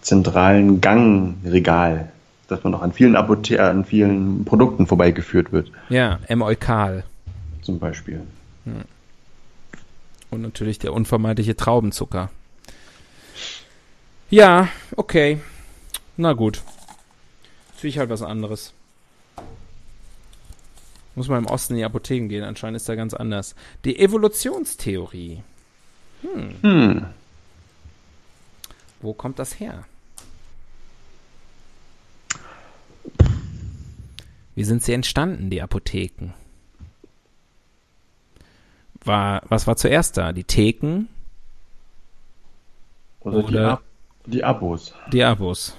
[0.00, 2.11] zentralen Gangregal,
[2.52, 5.72] dass man noch an vielen Apothe an vielen Produkten vorbeigeführt wird.
[5.88, 7.04] Ja, M-Eukal.
[7.62, 8.22] Zum Beispiel.
[8.64, 8.84] Hm.
[10.30, 12.30] Und natürlich der unvermeidliche Traubenzucker.
[14.30, 15.40] Ja, okay.
[16.16, 16.62] Na gut.
[17.76, 18.72] Sehe ich halt was anderes.
[21.14, 23.54] Muss man im Osten in die Apotheken gehen, anscheinend ist da ganz anders.
[23.84, 25.42] Die Evolutionstheorie.
[26.22, 26.54] Hm.
[26.62, 27.06] hm.
[29.02, 29.84] Wo kommt das her?
[34.54, 36.34] Wie sind sie entstanden, die Apotheken?
[39.04, 40.32] War, was war zuerst da?
[40.32, 41.08] Die Theken?
[43.20, 43.82] Oder, oder die, Ab
[44.26, 44.94] die Abos.
[45.12, 45.76] Die Abos.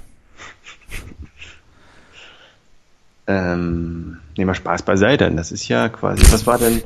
[3.27, 5.31] ähm, nehmen wir Spaß beiseite.
[5.31, 6.81] Das ist ja quasi, was war denn,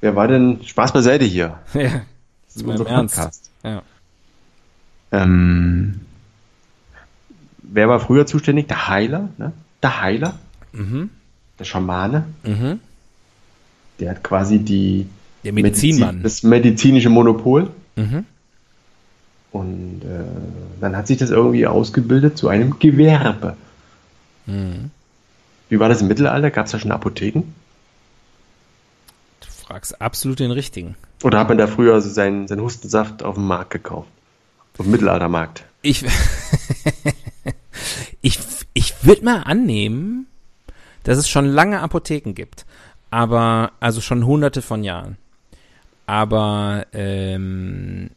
[0.00, 1.58] wer war denn Spaß beiseite hier?
[1.74, 2.02] Ja,
[2.46, 3.16] das ist unser Ernst.
[3.16, 3.50] Podcast.
[3.62, 3.82] Ja.
[5.12, 6.00] Ähm,
[7.62, 8.68] wer war früher zuständig?
[8.68, 9.52] Der Heiler, ne?
[9.82, 10.38] Der Heiler.
[10.72, 11.10] Mhm
[11.60, 12.24] der Schamane.
[12.42, 12.80] Mhm.
[14.00, 15.06] Der hat quasi die
[15.44, 16.16] der Medizinmann.
[16.16, 17.70] Medizin, das medizinische Monopol.
[17.96, 18.24] Mhm.
[19.52, 20.24] Und äh,
[20.80, 23.56] dann hat sich das irgendwie ausgebildet zu einem Gewerbe.
[24.46, 24.90] Mhm.
[25.68, 26.50] Wie war das im Mittelalter?
[26.50, 27.42] Gab es da schon Apotheken?
[29.40, 30.96] Du fragst absolut den richtigen.
[31.22, 34.08] Oder hat man da früher also seinen, seinen Hustensaft auf dem Markt gekauft?
[34.78, 35.64] Auf dem Mittelaltermarkt?
[35.82, 36.04] Ich,
[38.20, 38.38] ich,
[38.74, 40.26] ich würde mal annehmen,
[41.04, 42.66] dass es schon lange Apotheken gibt.
[43.10, 45.16] Aber, also schon hunderte von Jahren.
[46.06, 48.10] Aber, ähm,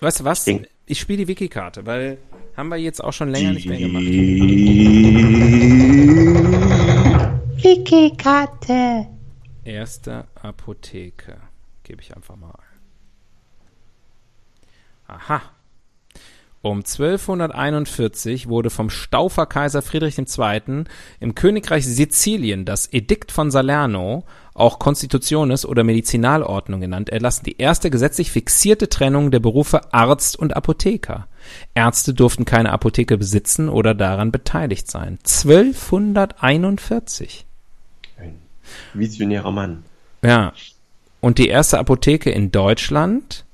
[0.00, 0.46] weißt du was?
[0.46, 2.18] Ich, ich spiele die Wiki-Karte, weil
[2.56, 4.04] haben wir jetzt auch schon länger nicht mehr gemacht.
[7.62, 9.08] Wiki-Karte.
[9.64, 11.38] Erste Apotheke.
[11.82, 12.62] Gebe ich einfach mal ein.
[15.08, 15.42] Aha.
[16.66, 20.82] Um 1241 wurde vom Staufer Kaiser Friedrich II.
[21.20, 27.88] im Königreich Sizilien das Edikt von Salerno, auch Constitutiones oder Medizinalordnung genannt, erlassen, die erste
[27.88, 31.28] gesetzlich fixierte Trennung der Berufe Arzt und Apotheker.
[31.74, 35.20] Ärzte durften keine Apotheke besitzen oder daran beteiligt sein.
[35.24, 37.46] 1241.
[38.18, 38.40] Ein
[38.92, 39.84] visionärer Mann.
[40.24, 40.52] Ja.
[41.20, 43.44] Und die erste Apotheke in Deutschland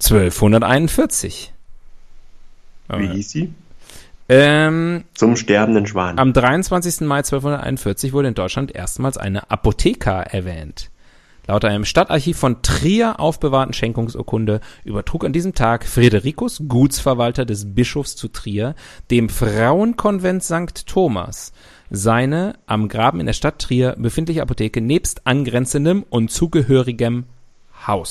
[0.00, 1.52] 1241.
[2.88, 3.52] Wie hieß sie?
[4.28, 6.18] Ähm, Zum sterbenden Schwan.
[6.18, 7.02] Am 23.
[7.02, 10.90] Mai 1241 wurde in Deutschland erstmals eine Apotheka erwähnt.
[11.48, 18.16] Laut einem Stadtarchiv von Trier aufbewahrten Schenkungsurkunde übertrug an diesem Tag Fridericus, Gutsverwalter des Bischofs
[18.16, 18.74] zu Trier,
[19.12, 20.86] dem Frauenkonvent St.
[20.86, 21.52] Thomas
[21.88, 27.26] seine am Graben in der Stadt Trier befindliche Apotheke nebst angrenzendem und zugehörigem
[27.86, 28.10] Haus.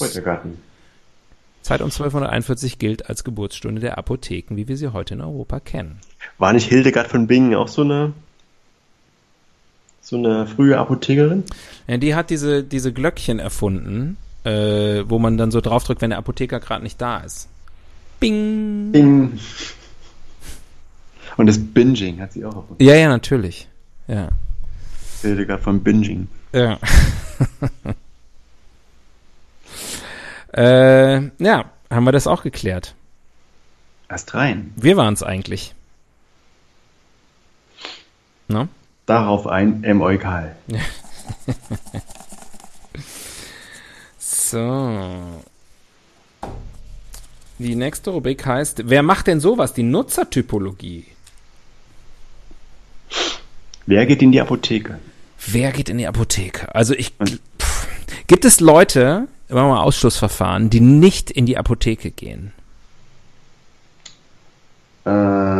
[1.65, 5.99] Zeit um 1241 gilt als Geburtsstunde der Apotheken, wie wir sie heute in Europa kennen.
[6.37, 8.13] War nicht Hildegard von Bingen auch so eine
[9.99, 11.43] so eine frühe Apothekerin?
[11.87, 16.19] Ja, die hat diese, diese Glöckchen erfunden, äh, wo man dann so draufdrückt, wenn der
[16.19, 17.49] Apotheker gerade nicht da ist.
[18.19, 18.91] Bing!
[18.91, 19.39] Bing!
[21.37, 22.83] Und das Binging hat sie auch erfunden.
[22.83, 23.67] Ja, ja, natürlich.
[24.07, 24.29] Ja.
[25.23, 26.27] Hildegard von Binging.
[26.53, 26.77] Ja.
[30.55, 32.95] äh, ja, haben wir das auch geklärt.
[34.09, 34.73] Erst rein.
[34.75, 35.73] Wir waren es eigentlich.
[38.47, 38.67] No?
[39.05, 40.01] Darauf ein M.
[40.01, 40.55] Eukal.
[44.19, 45.41] so.
[47.57, 49.73] Die nächste Rubrik heißt, wer macht denn sowas?
[49.73, 51.05] Die Nutzertypologie.
[53.85, 54.99] Wer geht in die Apotheke?
[55.47, 56.73] Wer geht in die Apotheke?
[56.73, 57.13] Also ich.
[57.59, 57.87] Pff,
[58.27, 62.51] gibt es Leute, immer mal Ausschlussverfahren, die nicht in die Apotheke gehen?
[65.05, 65.55] Äh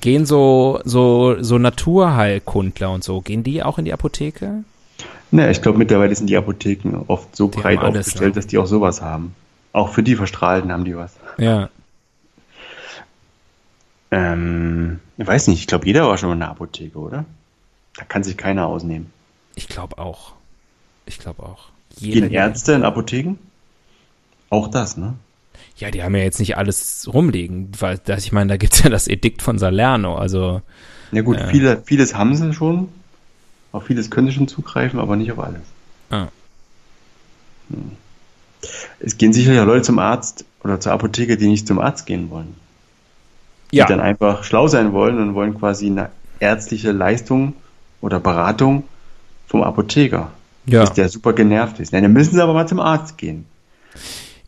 [0.00, 4.64] Gehen so, so, so Naturheilkundler und so, gehen die auch in die Apotheke?
[5.30, 8.40] Ne, ich glaube, mittlerweile sind die Apotheken oft so die breit alles, aufgestellt, ne?
[8.40, 9.34] dass die auch sowas haben.
[9.72, 11.16] Auch für die Verstrahlten haben die was.
[11.36, 11.68] Ja.
[14.10, 17.24] Ähm, ich weiß nicht, ich glaube, jeder war schon mal in der Apotheke, oder?
[17.96, 19.12] Da kann sich keiner ausnehmen.
[19.54, 20.32] Ich glaube auch.
[21.08, 21.70] Ich glaube auch.
[21.96, 23.38] Jeder, Gehen Ärzte in Apotheken?
[24.50, 25.14] Auch das, ne?
[25.76, 28.90] Ja, die haben ja jetzt nicht alles rumliegen, weil das, ich meine, da gibt's ja
[28.90, 30.60] das Edikt von Salerno, also.
[31.12, 32.88] Ja gut, äh, viele, vieles haben sie schon,
[33.72, 35.62] auf vieles können sie schon zugreifen, aber nicht auf alles.
[36.10, 36.28] Ah.
[37.70, 37.92] Hm.
[39.00, 42.30] Es gehen sicher ja Leute zum Arzt oder zur Apotheke, die nicht zum Arzt gehen
[42.30, 42.54] wollen.
[43.70, 43.86] Ja.
[43.86, 47.54] Die dann einfach schlau sein wollen und wollen quasi eine ärztliche Leistung
[48.00, 48.84] oder Beratung
[49.46, 50.32] vom Apotheker.
[50.68, 50.80] Ja.
[50.82, 51.92] Bis der super genervt ist.
[51.92, 53.46] Ja, dann müssen sie aber mal zum Arzt gehen.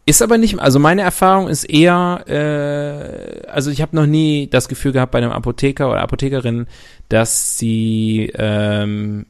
[0.07, 4.69] Ist aber nicht, also meine Erfahrung ist eher, äh, also ich habe noch nie das
[4.69, 6.67] Gefühl gehabt bei einem Apotheker oder Apothekerin,
[7.09, 9.27] dass sie ähm,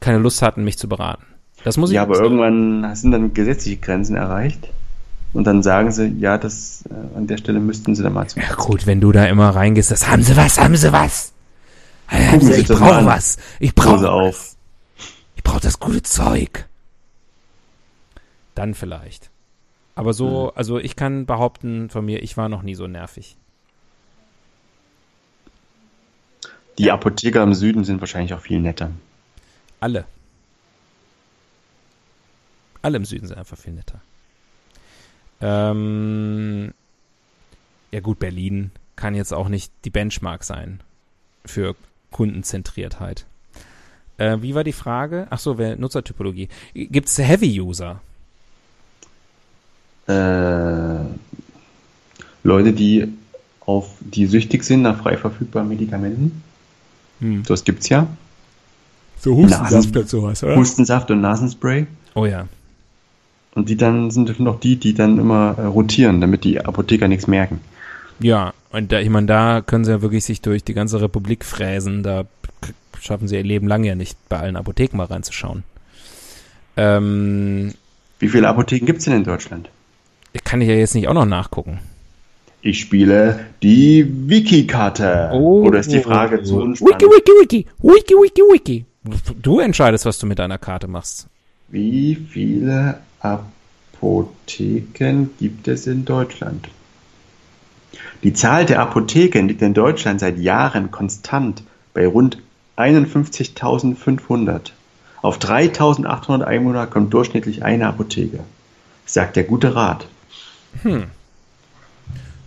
[0.00, 1.24] keine Lust hatten, mich zu beraten.
[1.64, 2.38] Das muss ich Ja, aber sagen.
[2.38, 4.68] irgendwann sind dann gesetzliche Grenzen erreicht.
[5.32, 8.42] Und dann sagen sie, ja, das äh, an der Stelle müssten sie dann mal zum
[8.42, 11.32] Ja gut, wenn du da immer reingehst, das haben sie was, haben sie was.
[12.08, 13.38] Haben sie, ich brauche was.
[13.58, 14.56] Ich brauche was.
[15.42, 16.68] Ich brauche das gute Zeug.
[18.54, 19.28] Dann vielleicht.
[19.96, 20.52] Aber so, mhm.
[20.54, 23.36] also ich kann behaupten von mir, ich war noch nie so nervig.
[26.78, 28.92] Die Apotheker im Süden sind wahrscheinlich auch viel netter.
[29.80, 30.04] Alle.
[32.80, 34.00] Alle im Süden sind einfach viel netter.
[35.40, 36.72] Ähm,
[37.90, 40.80] ja gut, Berlin kann jetzt auch nicht die Benchmark sein
[41.44, 41.74] für
[42.12, 43.26] Kundenzentriertheit.
[44.22, 45.26] Äh, wie war die Frage?
[45.30, 46.48] Ach so, Nutzertypologie.
[46.74, 48.00] Gibt es Heavy-User?
[50.06, 50.98] äh,
[52.42, 53.08] Leute, die
[53.60, 56.42] auf die süchtig sind nach frei verfügbaren Medikamenten.
[57.20, 57.44] Hm.
[57.46, 58.08] Das gibt's ja.
[59.18, 60.56] So Hustensaft und sowas, oder?
[60.56, 61.86] Hustensaft und Nasenspray.
[62.14, 62.48] Oh ja.
[63.54, 67.26] Und die dann sind noch die, die dann immer äh, rotieren, damit die Apotheker nichts
[67.28, 67.60] merken.
[68.18, 71.44] Ja, und da, ich meine, da können sie ja wirklich sich durch die ganze Republik
[71.44, 72.02] fräsen.
[72.02, 72.24] Da
[73.00, 75.64] schaffen sie ihr Leben lang ja nicht, bei allen Apotheken mal reinzuschauen.
[76.76, 77.74] Ähm,
[78.18, 79.68] Wie viele Apotheken gibt's denn in Deutschland?
[80.44, 81.80] Kann ich ja jetzt nicht auch noch nachgucken.
[82.62, 85.30] Ich spiele die Wiki-Karte.
[85.34, 87.02] Oh, Oder ist die Frage zu unspannend?
[87.02, 87.66] Wiki, Wiki, Wiki.
[87.82, 88.84] Wiki, Wiki, Wiki.
[89.42, 91.26] Du entscheidest, was du mit deiner Karte machst.
[91.68, 96.68] Wie viele Apotheken gibt es in Deutschland?
[98.22, 102.38] Die Zahl der Apotheken liegt in Deutschland seit Jahren konstant bei rund
[102.82, 104.72] 51.500.
[105.22, 108.40] Auf 3.800 Einwohner kommt durchschnittlich eine Apotheke,
[109.06, 110.06] sagt der gute Rat.
[110.82, 111.04] Hm.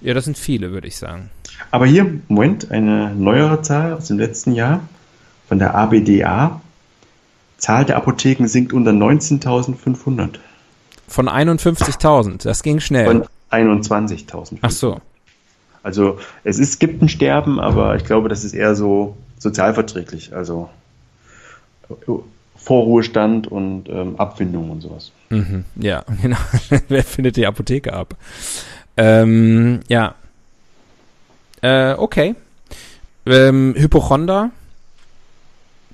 [0.01, 1.29] Ja, das sind viele, würde ich sagen.
[1.71, 4.81] Aber hier, Moment, eine neuere Zahl aus dem letzten Jahr
[5.47, 6.61] von der ABDA.
[7.57, 10.39] Zahl der Apotheken sinkt unter 19.500.
[11.07, 13.05] Von 51.000, das ging schnell.
[13.05, 14.57] Von 21.000.
[14.61, 14.99] Ach so.
[15.81, 20.35] Also es ist, gibt ein Sterben, aber ich glaube, das ist eher so sozialverträglich.
[20.35, 20.69] Also
[22.55, 25.11] Vorruhestand und ähm, Abfindung und sowas.
[25.29, 26.37] Mhm, ja, genau.
[26.87, 28.15] Wer findet die Apotheke ab?
[28.97, 30.15] Ähm, ja.
[31.61, 32.35] Äh, okay.
[33.25, 34.51] Ähm, Hypochonder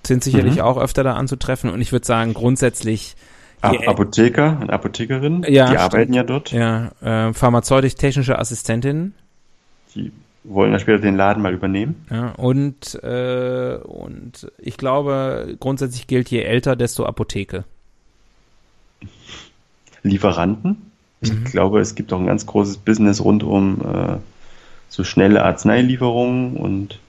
[0.04, 0.62] sind sicherlich mhm.
[0.62, 3.15] auch öfter da anzutreffen und ich würde sagen, grundsätzlich.
[3.62, 6.51] Apotheker und Apothekerin, ja, die arbeiten ja dort.
[6.51, 9.13] Ja, äh, pharmazeutisch-technische Assistentinnen.
[9.93, 10.12] Die
[10.43, 12.06] wollen ja später den Laden mal übernehmen.
[12.10, 17.63] Ja, und, äh, und ich glaube, grundsätzlich gilt, je älter, desto Apotheke.
[20.04, 20.91] Lieferanten.
[21.21, 21.43] Ich mhm.
[21.43, 24.17] glaube, es gibt auch ein ganz großes Business rund um äh,
[24.89, 26.99] so schnelle Arzneilieferungen und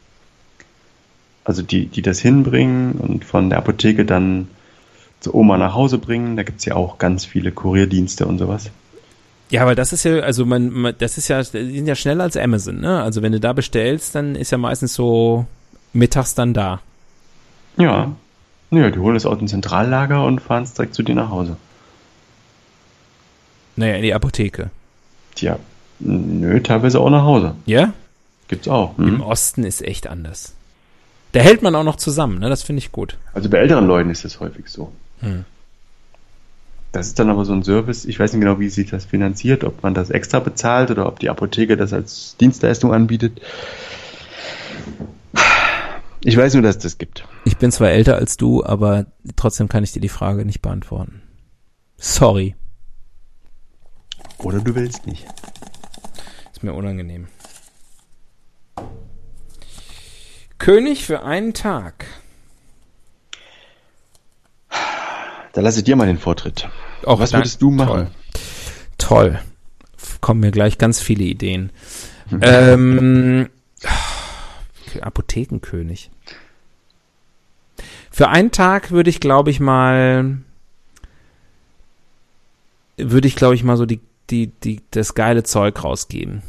[1.44, 4.48] also die, die das hinbringen und von der Apotheke dann
[5.20, 6.36] zur Oma nach Hause bringen.
[6.36, 8.70] Da gibt es ja auch ganz viele Kurierdienste und sowas.
[9.52, 12.24] Ja, aber das ist ja, also man, man, das ist ja, die sind ja schneller
[12.24, 13.02] als Amazon, ne?
[13.02, 15.44] Also wenn du da bestellst, dann ist ja meistens so
[15.92, 16.80] mittags dann da.
[17.76, 18.12] Ja.
[18.70, 21.58] Ja, die holen es aus dem Zentrallager und fahren es direkt zu dir nach Hause.
[23.76, 24.70] Naja, in die Apotheke.
[25.34, 25.58] Tja,
[25.98, 27.54] nö, teilweise auch nach Hause.
[27.66, 27.92] Ja?
[28.48, 28.96] Gibt's auch.
[28.96, 29.08] Hm.
[29.08, 30.54] Im Osten ist echt anders.
[31.32, 32.48] Da hält man auch noch zusammen, ne?
[32.48, 33.18] Das finde ich gut.
[33.34, 34.90] Also bei älteren Leuten ist das häufig so.
[35.20, 35.44] Hm.
[36.92, 39.64] Das ist dann aber so ein Service, ich weiß nicht genau, wie sich das finanziert,
[39.64, 43.40] ob man das extra bezahlt oder ob die Apotheke das als Dienstleistung anbietet.
[46.22, 47.26] Ich weiß nur, dass es das gibt.
[47.46, 51.22] Ich bin zwar älter als du, aber trotzdem kann ich dir die Frage nicht beantworten.
[51.96, 52.54] Sorry.
[54.38, 55.26] Oder du willst nicht.
[56.52, 57.26] Ist mir unangenehm.
[60.58, 62.06] König für einen Tag.
[65.52, 66.68] Da lasse ich dir mal den Vortritt.
[67.04, 68.08] Auch Was würdest du machen?
[68.98, 69.32] Toll.
[69.32, 69.40] Toll.
[70.20, 71.70] Kommen mir gleich ganz viele Ideen.
[72.28, 72.40] Hm.
[72.42, 73.48] ähm,
[75.00, 76.10] Apothekenkönig.
[78.10, 80.38] Für einen Tag würde ich, glaube ich, mal,
[82.96, 86.42] würde ich, glaube ich, mal so die, die, die, das geile Zeug rausgeben.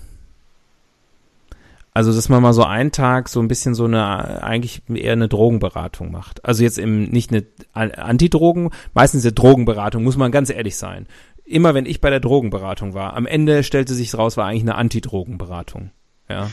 [1.96, 5.28] Also, dass man mal so einen Tag so ein bisschen so eine, eigentlich eher eine
[5.28, 6.44] Drogenberatung macht.
[6.44, 11.08] Also jetzt im, nicht eine Antidrogen, meistens eine Drogenberatung, muss man ganz ehrlich sein.
[11.46, 14.76] Immer wenn ich bei der Drogenberatung war, am Ende stellte sich raus, war eigentlich eine
[14.76, 15.92] Antidrogenberatung.
[16.30, 16.50] Ja.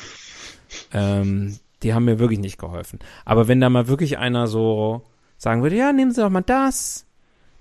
[0.92, 2.98] Ähm, die haben mir wirklich nicht geholfen.
[3.24, 5.03] Aber wenn da mal wirklich einer so
[5.38, 7.07] sagen würde, ja, nehmen Sie doch mal das,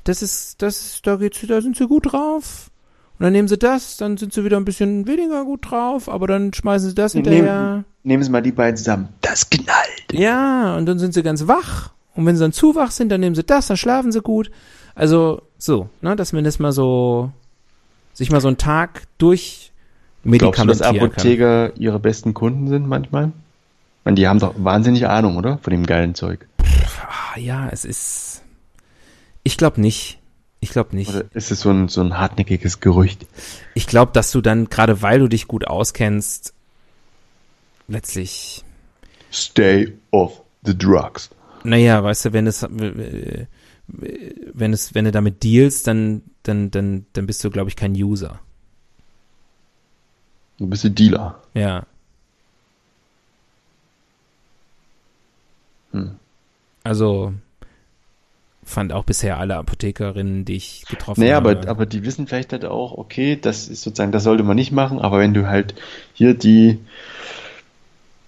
[0.04, 2.72] das ist, das ist, da geht's, da sind Sie gut drauf.
[3.20, 6.26] Und dann nehmen sie das, dann sind sie wieder ein bisschen weniger gut drauf, aber
[6.26, 7.44] dann schmeißen sie das hinterher.
[7.44, 9.10] Nehmen, nehmen sie mal die beiden zusammen.
[9.20, 10.14] Das knallt.
[10.14, 11.92] Ja, und dann sind sie ganz wach.
[12.16, 14.50] Und wenn sie dann zu wach sind, dann nehmen sie das, dann schlafen sie gut.
[14.96, 17.32] Also so, ne, dass man das mal so,
[18.14, 19.74] sich mal so einen Tag durch
[20.24, 21.82] medikamentieren Glaubst du, dass Apotheker kann.
[21.82, 23.34] ihre besten Kunden sind manchmal?
[24.06, 25.58] Und die haben doch wahnsinnig Ahnung, oder?
[25.58, 26.48] Von dem geilen Zeug.
[26.62, 28.44] Ah, ja, es ist.
[29.44, 30.19] Ich glaube nicht.
[30.62, 31.10] Ich glaube nicht.
[31.10, 33.26] Oder ist es so ein, so ein hartnäckiges Gerücht?
[33.76, 36.54] Ich glaube, dass du dann, gerade weil du dich gut auskennst,
[37.88, 38.64] letztlich.
[39.32, 41.30] Stay off the drugs.
[41.64, 43.48] Naja, weißt du, wenn es, wenn
[44.74, 48.40] es, wenn du damit dealst, dann, dann, dann, dann bist du, glaube ich, kein User.
[50.58, 51.42] Du bist ein Dealer.
[51.54, 51.86] Ja.
[55.92, 56.16] Hm.
[56.84, 57.34] Also,
[58.70, 61.50] fand auch bisher alle Apothekerinnen, die ich getroffen naja, habe.
[61.50, 64.56] Naja, aber, aber die wissen vielleicht halt auch, okay, das ist sozusagen, das sollte man
[64.56, 65.76] nicht machen, aber wenn du halt
[66.14, 66.80] hier die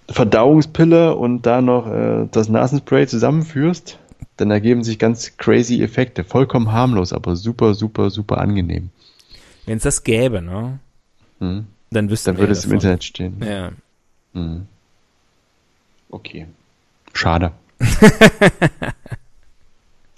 [0.08, 3.98] Verdauungspille und da noch äh, das Nasenspray zusammenführst,
[4.36, 6.24] dann ergeben sich ganz crazy Effekte.
[6.24, 8.90] Vollkommen harmlos, aber super, super, super angenehm.
[9.66, 10.80] Wenn es das gäbe, ne?
[11.38, 11.66] Hm.
[11.90, 13.40] Dann wüssten Dann würde es im Internet stehen.
[13.44, 13.70] Ja.
[14.34, 14.66] Hm.
[16.10, 16.46] Okay.
[17.12, 17.52] Schade.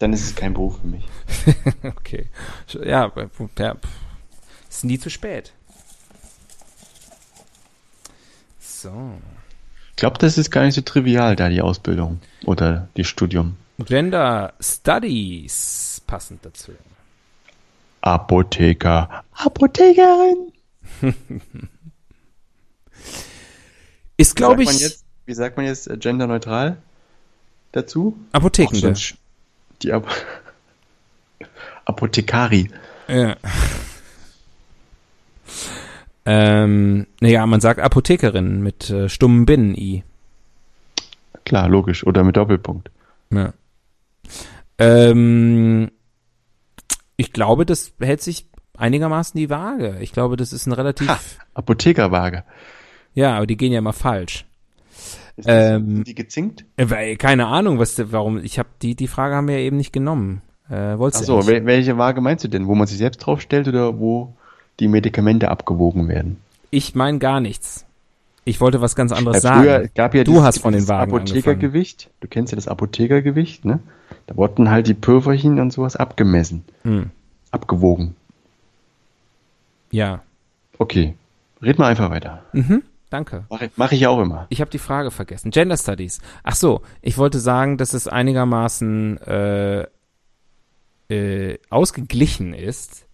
[0.04, 1.08] dann ist es kein Beruf für mich.
[1.82, 2.26] okay.
[2.84, 3.10] Ja,
[3.58, 3.76] ja,
[4.68, 5.54] ist nie zu spät.
[8.60, 9.14] So.
[9.88, 13.56] Ich glaube, das ist gar nicht so trivial, da die Ausbildung oder die Studium.
[13.78, 16.72] Gender Studies passend dazu.
[18.02, 19.24] Apotheker.
[19.32, 20.52] Apothekerin.
[24.18, 24.80] ist, glaube ich.
[24.80, 26.76] Jetzt, wie sagt man jetzt äh, genderneutral
[27.72, 28.18] dazu?
[28.32, 28.94] Apotheken.
[28.94, 29.14] So
[29.84, 30.08] die Ap
[31.84, 32.70] Apothekari.
[33.08, 33.36] Ja.
[36.24, 40.02] ähm, naja, man sagt Apothekerin mit äh, stummem Binnen-I.
[41.44, 42.06] Klar, logisch.
[42.06, 42.90] Oder mit Doppelpunkt.
[43.30, 43.52] Ja.
[44.78, 45.90] Ähm,
[47.16, 48.46] ich glaube, das hält sich
[48.78, 49.98] einigermaßen die Waage.
[50.00, 51.08] Ich glaube, das ist ein relativ.
[51.08, 51.20] Ha,
[51.52, 52.44] Apothekerwaage.
[53.12, 54.46] Ja, aber die gehen ja immer falsch.
[55.36, 56.64] Ist ähm, die gezinkt?
[56.76, 58.38] Äh, keine Ahnung, was, warum.
[58.38, 60.42] Ich habe die, die Frage haben wir ja eben nicht genommen.
[60.70, 62.66] Äh, Ach so, welche Waage meinst du denn?
[62.68, 64.34] Wo man sich selbst draufstellt oder wo
[64.80, 66.38] die Medikamente abgewogen werden?
[66.70, 67.84] Ich meine gar nichts.
[68.44, 69.90] Ich wollte was ganz anderes ja, früher sagen.
[69.94, 72.10] Gab ja du dieses, hast von den Wagen Apothekergewicht.
[72.20, 73.80] Du kennst ja das Apothekergewicht, ne?
[74.26, 76.64] Da wurden halt die Pülverchen und sowas abgemessen.
[76.82, 77.10] Hm.
[77.50, 78.14] Abgewogen.
[79.90, 80.22] Ja.
[80.78, 81.14] Okay.
[81.62, 82.42] Red mal einfach weiter.
[82.52, 82.82] Mhm.
[83.14, 83.44] Danke.
[83.48, 84.46] Mache mach ich auch immer.
[84.48, 85.52] Ich habe die Frage vergessen.
[85.52, 86.18] Gender Studies.
[86.42, 89.86] Ach so, ich wollte sagen, dass es einigermaßen äh,
[91.08, 93.06] äh, ausgeglichen ist,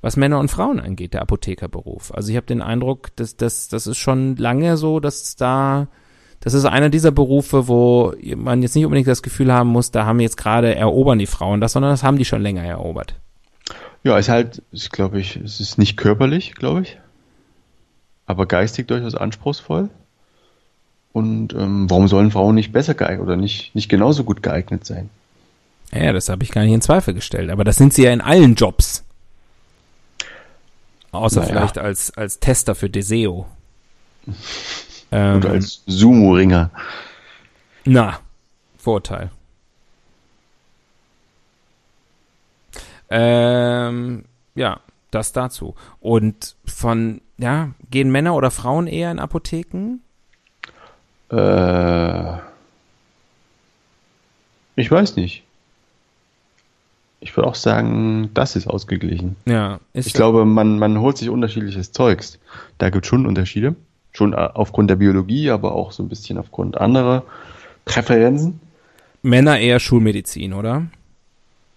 [0.00, 2.14] was Männer und Frauen angeht, der Apothekerberuf.
[2.14, 5.88] Also ich habe den Eindruck, dass das das ist schon lange so, dass da
[6.40, 10.06] das ist einer dieser Berufe, wo man jetzt nicht unbedingt das Gefühl haben muss, da
[10.06, 13.20] haben jetzt gerade erobern die Frauen das, sondern das haben die schon länger erobert.
[14.02, 16.96] Ja, ist halt, ist, glaube ich, es ist nicht körperlich, glaube ich
[18.26, 19.90] aber geistig durchaus anspruchsvoll.
[21.12, 25.10] Und ähm, warum sollen Frauen nicht besser geeignet oder nicht, nicht genauso gut geeignet sein?
[25.92, 27.50] Ja, das habe ich gar nicht in Zweifel gestellt.
[27.50, 29.04] Aber das sind sie ja in allen Jobs.
[31.10, 31.52] Außer naja.
[31.52, 33.46] vielleicht als, als Tester für Deseo.
[35.12, 36.70] ähm, Oder als Sumo-Ringer.
[37.84, 38.20] Na,
[38.78, 39.30] Vorurteil.
[43.10, 44.80] Ähm, ja,
[45.14, 45.74] das dazu.
[46.00, 50.00] Und von, ja, gehen Männer oder Frauen eher in Apotheken?
[51.30, 52.38] Äh,
[54.76, 55.44] ich weiß nicht.
[57.20, 59.36] Ich würde auch sagen, das ist ausgeglichen.
[59.46, 62.40] Ja, ist ich glaube, man, man holt sich unterschiedliches Zeugs.
[62.78, 63.76] Da gibt es schon Unterschiede.
[64.12, 67.22] Schon äh, aufgrund der Biologie, aber auch so ein bisschen aufgrund anderer
[67.84, 68.60] Präferenzen.
[69.22, 70.86] Männer eher Schulmedizin, oder?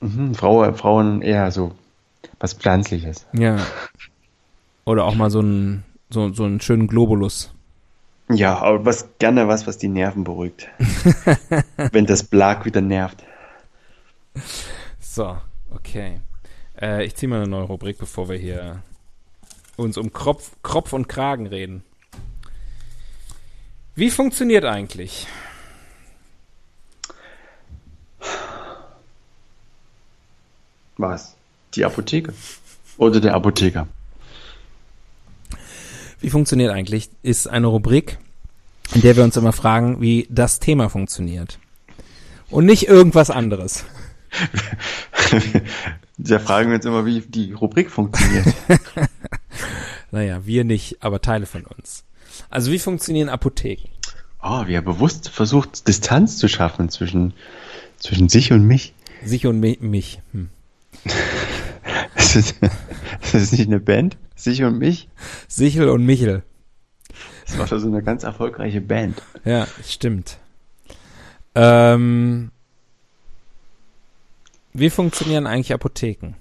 [0.02, 1.72] Mhm, Frau, Frauen eher so
[2.40, 3.26] was Pflanzliches.
[3.34, 3.58] Ja.
[4.86, 7.52] Oder auch mal so einen, so, so einen schönen Globulus.
[8.30, 10.68] Ja, aber was gerne was, was die Nerven beruhigt.
[11.92, 13.24] Wenn das Blag wieder nervt.
[15.00, 15.38] So,
[15.72, 16.20] okay.
[16.82, 18.82] Äh, ich ziehe mal eine neue Rubrik, bevor wir hier
[19.78, 21.84] uns um Kropf, Kropf und Kragen reden.
[23.96, 25.28] Wie funktioniert eigentlich?
[30.98, 31.36] Was?
[31.76, 32.34] Die Apotheke.
[32.98, 33.88] Oder der Apotheker.
[36.22, 37.10] Wie funktioniert eigentlich?
[37.24, 38.18] Ist eine Rubrik,
[38.94, 41.60] in der wir uns immer fragen, wie das Thema funktioniert.
[42.50, 43.86] Und nicht irgendwas anderes.
[46.18, 48.48] da fragen wir uns immer, wie die Rubrik funktioniert.
[50.12, 52.04] naja, wir nicht, aber Teile von uns.
[52.50, 53.90] Also wie funktionieren Apotheken?
[54.42, 57.34] Oh, wie er bewusst versucht, Distanz zu schaffen zwischen,
[57.98, 58.94] zwischen sich und mich.
[59.24, 60.22] Sich und mi mich.
[60.32, 60.50] Hm.
[62.36, 62.56] Das ist,
[63.22, 64.18] das ist nicht eine Band?
[64.36, 65.08] Sichel und mich?
[65.48, 66.44] Sichel und Michel.
[67.46, 69.22] Das war doch so eine ganz erfolgreiche Band.
[69.46, 70.38] Ja, stimmt.
[71.54, 72.52] Ähm,
[74.74, 76.34] wie funktionieren eigentlich Apotheken?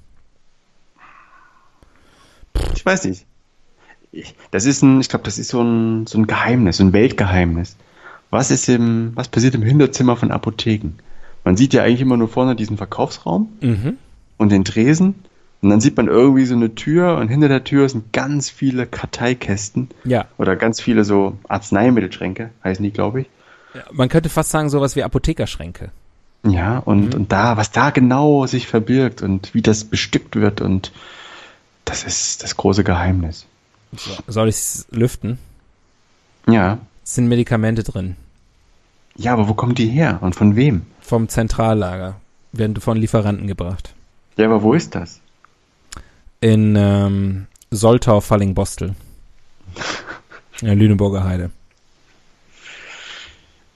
[2.74, 3.24] Ich weiß nicht.
[4.50, 7.76] das ist ein, ich glaube, das ist so ein, so ein Geheimnis, so ein Weltgeheimnis.
[8.30, 10.94] Was ist im, was passiert im Hinterzimmer von Apotheken?
[11.44, 13.98] Man sieht ja eigentlich immer nur vorne diesen Verkaufsraum mhm.
[14.38, 15.23] und den Tresen
[15.64, 18.86] und dann sieht man irgendwie so eine Tür und hinter der Tür sind ganz viele
[18.86, 19.88] Karteikästen.
[20.04, 20.26] Ja.
[20.36, 23.26] Oder ganz viele so Arzneimittelschränke, heißen die, glaube ich.
[23.74, 25.90] Ja, man könnte fast sagen, sowas wie Apothekerschränke.
[26.46, 27.14] Ja, und, mhm.
[27.14, 30.92] und da, was da genau sich verbirgt und wie das bestückt wird und
[31.86, 33.46] das ist das große Geheimnis.
[33.96, 35.38] So, soll ich es lüften?
[36.46, 36.78] Ja.
[37.04, 38.16] Es sind Medikamente drin.
[39.16, 40.82] Ja, aber wo kommen die her und von wem?
[41.00, 42.16] Vom Zentrallager.
[42.52, 43.94] Werden von Lieferanten gebracht.
[44.36, 45.20] Ja, aber wo ist das?
[46.44, 48.94] In ähm, Soltau, Falling-Bostel.
[50.60, 51.50] In der Lüneburger Heide.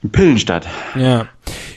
[0.03, 0.67] In Pillenstadt.
[0.95, 1.27] Ja.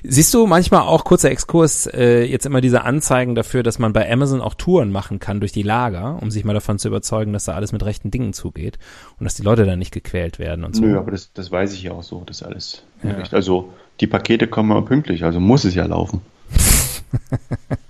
[0.05, 4.11] Siehst du manchmal auch, kurzer Exkurs, äh, jetzt immer diese Anzeigen dafür, dass man bei
[4.13, 7.45] Amazon auch Touren machen kann durch die Lager, um sich mal davon zu überzeugen, dass
[7.45, 8.79] da alles mit rechten Dingen zugeht
[9.19, 10.83] und dass die Leute dann nicht gequält werden und so.
[10.83, 12.83] Nö, aber das, das weiß ich ja auch so, das alles.
[13.03, 13.17] Ja.
[13.31, 16.21] Also die Pakete kommen immer pünktlich, also muss es ja laufen.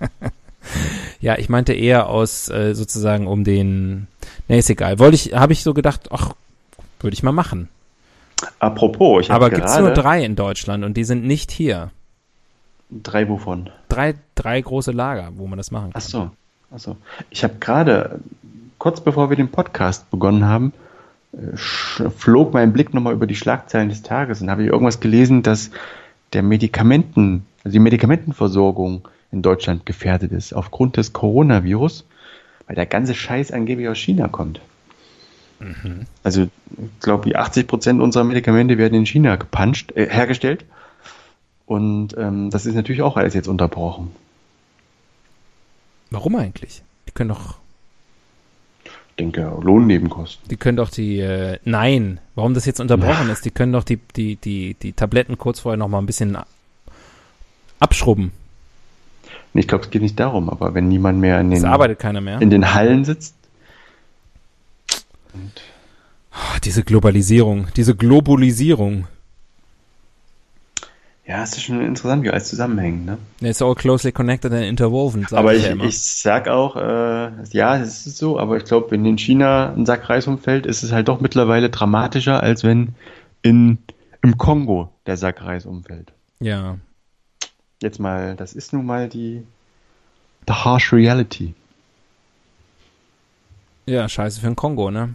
[1.23, 4.07] Ja, ich meinte eher aus äh, sozusagen um den.
[4.49, 4.99] Nee, ist egal.
[4.99, 6.33] Wollte ich, habe ich so gedacht, ach,
[6.99, 7.69] würde ich mal machen.
[8.59, 11.91] Apropos, ich habe Aber gibt's nur drei in Deutschland und die sind nicht hier.
[12.89, 13.69] Drei wovon?
[13.87, 16.01] Drei, drei große Lager, wo man das machen kann.
[16.01, 16.29] Ach so,
[16.75, 16.97] ach so.
[17.29, 18.19] Ich habe gerade,
[18.77, 20.73] kurz bevor wir den Podcast begonnen haben,
[21.31, 25.41] äh, flog mein Blick nochmal über die Schlagzeilen des Tages und habe ich irgendwas gelesen,
[25.41, 25.71] dass
[26.33, 32.05] der Medikamenten, also die Medikamentenversorgung in Deutschland gefährdet ist, aufgrund des Coronavirus,
[32.67, 34.61] weil der ganze Scheiß angeblich aus China kommt.
[35.59, 36.05] Mhm.
[36.23, 40.65] Also, ich glaube, 80 Prozent unserer Medikamente werden in China gepanscht, äh, hergestellt.
[41.65, 44.11] Und ähm, das ist natürlich auch alles jetzt unterbrochen.
[46.11, 46.83] Warum eigentlich?
[47.07, 47.55] Die können doch.
[48.85, 50.47] Ich denke, Lohnnebenkosten.
[50.49, 51.19] Die können doch die.
[51.19, 53.33] Äh, nein, warum das jetzt unterbrochen ja.
[53.33, 56.37] ist, die können doch die, die, die, die Tabletten kurz vorher noch mal ein bisschen
[57.79, 58.31] abschrubben.
[59.53, 61.61] Ich glaube, es geht nicht darum, aber wenn niemand mehr in den,
[62.23, 62.41] mehr.
[62.41, 63.35] in den Hallen sitzt.
[65.35, 69.07] Oh, diese Globalisierung, diese Globalisierung.
[71.25, 73.17] Ja, es ist schon interessant, wie alles zusammenhängt, ne?
[73.39, 75.25] It's all closely connected and interwoven.
[75.31, 79.05] Aber ich, ich, ich sag auch, äh, ja, es ist so, aber ich glaube, wenn
[79.05, 82.89] in China ein Sack Reis umfällt, ist es halt doch mittlerweile dramatischer, als wenn
[83.41, 83.77] in,
[84.21, 86.11] im Kongo der Sack Reis umfällt.
[86.41, 86.77] Ja.
[87.83, 89.43] Jetzt mal, das ist nun mal die
[90.47, 91.53] the harsh reality.
[93.85, 95.13] Ja, scheiße für den Kongo, ne?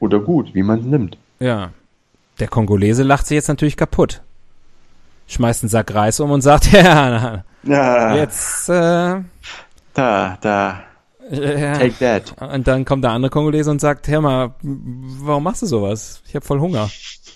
[0.00, 1.18] Oder gut, wie man es nimmt.
[1.40, 1.72] Ja.
[2.38, 4.22] Der Kongolese lacht sich jetzt natürlich kaputt
[5.26, 8.16] schmeißt einen Sack Reis um und sagt, ja, ja.
[8.16, 9.20] jetzt äh,
[9.94, 10.82] da, da.
[11.30, 11.78] Ja.
[11.78, 12.34] Take that.
[12.40, 16.22] Und dann kommt der andere Kongolese und sagt, hör mal, warum machst du sowas?
[16.26, 16.88] Ich habe voll Hunger.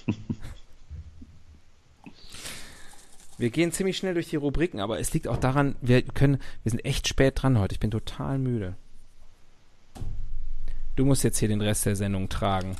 [3.41, 6.71] wir gehen ziemlich schnell durch die Rubriken, aber es liegt auch daran, wir können, wir
[6.71, 7.73] sind echt spät dran heute.
[7.73, 8.75] Ich bin total müde.
[10.97, 12.77] Du musst jetzt hier den Rest der Sendung tragen.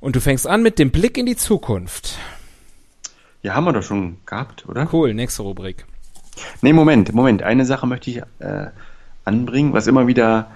[0.00, 2.18] Und du fängst an mit dem Blick in die Zukunft.
[3.42, 4.88] Ja, haben wir doch schon gehabt, oder?
[4.92, 5.86] Cool, nächste Rubrik.
[6.60, 7.42] Nee, Moment, Moment.
[7.42, 8.66] Eine Sache möchte ich äh,
[9.24, 10.50] anbringen, was immer wieder,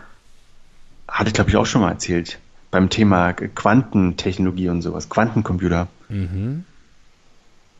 [1.06, 2.40] hatte ich glaube ich auch schon mal erzählt,
[2.72, 5.86] beim Thema Quantentechnologie und sowas, Quantencomputer.
[6.08, 6.64] Mhm.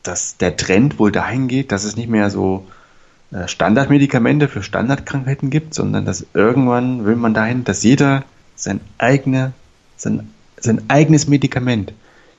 [0.09, 2.65] Dass der Trend wohl dahin geht, dass es nicht mehr so
[3.31, 8.23] äh, Standardmedikamente für Standardkrankheiten gibt, sondern dass irgendwann will man dahin, dass jeder
[8.55, 9.53] sein, eigene,
[9.97, 11.93] sein, sein eigenes Medikament,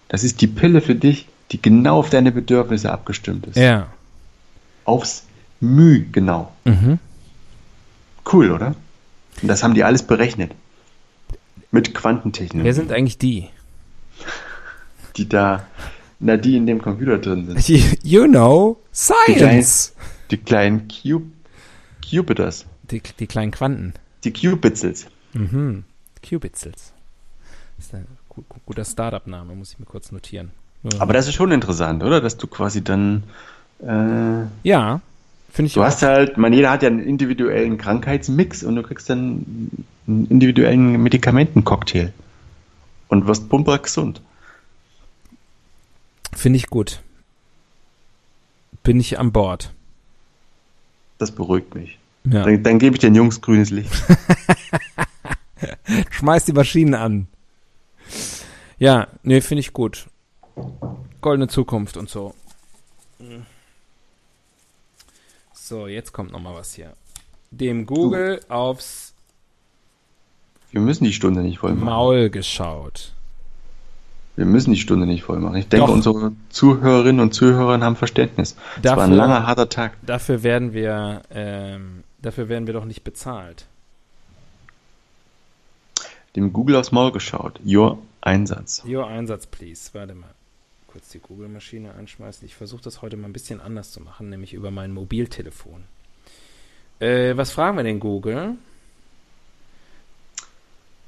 [0.08, 3.56] das ist die Pille für dich, die genau auf deine Bedürfnisse abgestimmt ist.
[3.56, 3.86] Ja.
[4.84, 5.22] Aufs
[5.60, 6.50] Müh genau.
[6.64, 6.98] Mhm.
[8.32, 8.74] Cool, oder?
[9.42, 10.50] Und das haben die alles berechnet.
[11.70, 12.64] Mit Quantentechnik.
[12.64, 13.48] Wer sind eigentlich die?
[15.16, 15.68] Die da,
[16.20, 18.04] na, die in dem Computer drin sind.
[18.04, 19.94] You know, Science.
[20.30, 21.32] Die kleinen, die kleinen
[22.08, 22.66] Cubiters.
[22.90, 23.94] Die, die kleinen Quanten.
[24.24, 25.06] Die Cubitzels.
[25.32, 25.84] Mhm.
[26.28, 26.92] Cubitzels.
[27.76, 28.06] Das ist ein
[28.66, 30.50] guter Startup-Name, muss ich mir kurz notieren.
[30.98, 32.20] Aber das ist schon interessant, oder?
[32.20, 33.24] Dass du quasi dann.
[33.82, 35.00] Äh, ja,
[35.50, 35.74] finde ich.
[35.74, 35.86] Du auch.
[35.86, 39.70] hast halt, man, jeder hat ja einen individuellen Krankheitsmix und du kriegst dann
[40.06, 42.12] einen individuellen Medikamentencocktail
[43.08, 44.22] und wirst pumper gesund.
[46.32, 47.02] Finde ich gut.
[48.82, 49.72] Bin ich an Bord.
[51.18, 51.98] Das beruhigt mich.
[52.24, 52.44] Ja.
[52.44, 53.90] Dann, dann gebe ich den Jungs grünes Licht.
[56.10, 57.26] Schmeiß die Maschinen an.
[58.78, 60.08] Ja, nee, finde ich gut.
[61.20, 62.34] Goldene Zukunft und so.
[65.52, 66.94] So, jetzt kommt noch mal was hier.
[67.50, 68.50] Dem Google du.
[68.50, 69.14] aufs
[70.70, 71.84] Wir müssen die Stunde nicht voll machen.
[71.84, 73.12] Maul geschaut.
[74.36, 75.56] Wir müssen die Stunde nicht voll machen.
[75.56, 75.92] Ich denke, Doch.
[75.94, 78.54] unsere Zuhörerinnen und Zuhörer haben Verständnis.
[78.76, 79.92] Das dafür, war ein langer, harter Tag.
[80.02, 83.66] Dafür werden wir, ähm, dafür werden wir doch nicht bezahlt.
[86.36, 87.60] Dem Google aufs Maul geschaut.
[87.66, 88.82] Your Einsatz.
[88.86, 89.90] Your Einsatz, please.
[89.92, 90.30] Warte mal
[90.86, 92.46] kurz die Google-Maschine anschmeißen.
[92.46, 95.84] Ich versuche das heute mal ein bisschen anders zu machen, nämlich über mein Mobiltelefon.
[96.98, 98.56] Äh, was fragen wir denn Google?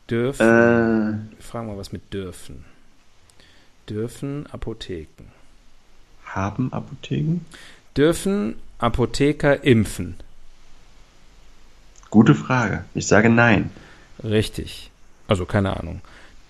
[0.08, 0.46] Dürfen.
[0.46, 2.64] Äh, wir fragen mal was mit dürfen.
[3.89, 5.26] Dürfen Apotheken.
[6.24, 7.45] Haben Apotheken?
[7.97, 10.16] Dürfen Apotheker impfen?
[12.11, 12.85] Gute Frage.
[12.95, 13.70] Ich sage nein.
[14.22, 14.91] Richtig.
[15.28, 16.01] Also keine Ahnung.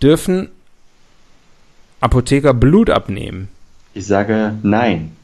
[0.03, 0.49] Dürfen
[2.01, 3.49] Apotheker Blut abnehmen?
[3.95, 5.17] Ich sage nein.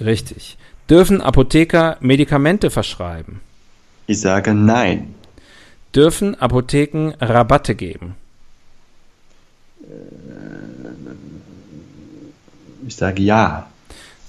[0.00, 0.56] Richtig.
[0.88, 3.40] Dürfen Apotheker Medikamente verschreiben?
[4.06, 5.14] Ich sage nein.
[5.94, 8.16] Dürfen Apotheken Rabatte geben?
[12.86, 13.66] Ich sage ja.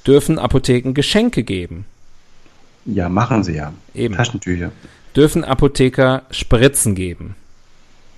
[0.06, 1.86] Dürfen Apotheken Geschenke geben?
[2.86, 3.74] Ja, machen sie ja.
[3.94, 4.16] Eben.
[4.16, 4.72] Taschentücher.
[5.16, 7.36] Dürfen Apotheker Spritzen geben?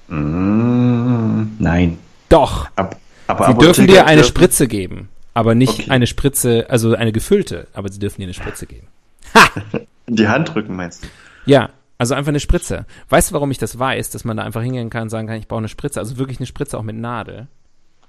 [0.07, 1.97] Mm, nein.
[2.29, 2.67] Doch.
[2.75, 5.91] Ab aber sie dürfen dir eine Spritze geben, aber nicht okay.
[5.91, 8.87] eine Spritze, also eine gefüllte, aber sie dürfen dir eine Spritze geben.
[9.33, 9.49] Ha!
[10.07, 11.07] Die Hand drücken, meinst du?
[11.45, 12.85] Ja, also einfach eine Spritze.
[13.09, 15.37] Weißt du, warum ich das weiß, dass man da einfach hingehen kann und sagen kann,
[15.37, 17.47] ich brauche eine Spritze, also wirklich eine Spritze auch mit Nadel?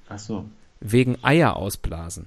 [0.08, 0.44] Ach so.
[0.80, 2.26] Wegen Eier ausblasen.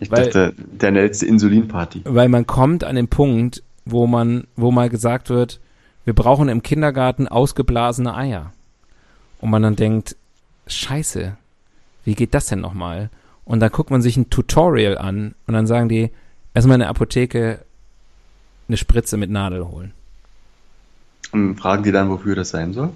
[0.00, 2.02] Ich weil, dachte, der letzte Insulinparty.
[2.04, 5.60] Weil man kommt an den Punkt, wo man, wo mal gesagt wird,
[6.04, 8.52] wir brauchen im Kindergarten ausgeblasene Eier.
[9.40, 10.16] Und man dann denkt,
[10.66, 11.36] scheiße,
[12.04, 13.10] wie geht das denn nochmal?
[13.44, 16.10] Und dann guckt man sich ein Tutorial an und dann sagen die,
[16.54, 17.60] erstmal in der Apotheke
[18.68, 19.92] eine Spritze mit Nadel holen.
[21.32, 22.90] Und fragen die dann, wofür das sein soll?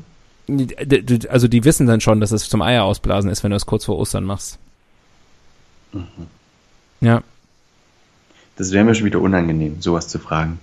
[1.28, 3.84] Also die wissen dann schon, dass es zum Eier ausblasen ist, wenn du es kurz
[3.84, 4.58] vor Ostern machst.
[5.92, 6.26] Mhm.
[7.00, 7.22] Ja.
[8.56, 10.58] Das wäre mir schon wieder unangenehm, sowas zu fragen.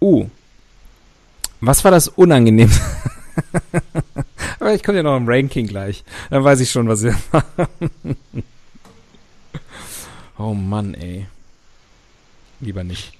[0.00, 0.28] Uh.
[1.60, 2.70] Was war das unangenehm?
[4.58, 6.04] Aber ich komme ja noch im Ranking gleich.
[6.30, 8.16] Dann weiß ich schon, was wir machen.
[10.38, 11.26] oh Mann, ey.
[12.60, 13.12] Lieber nicht.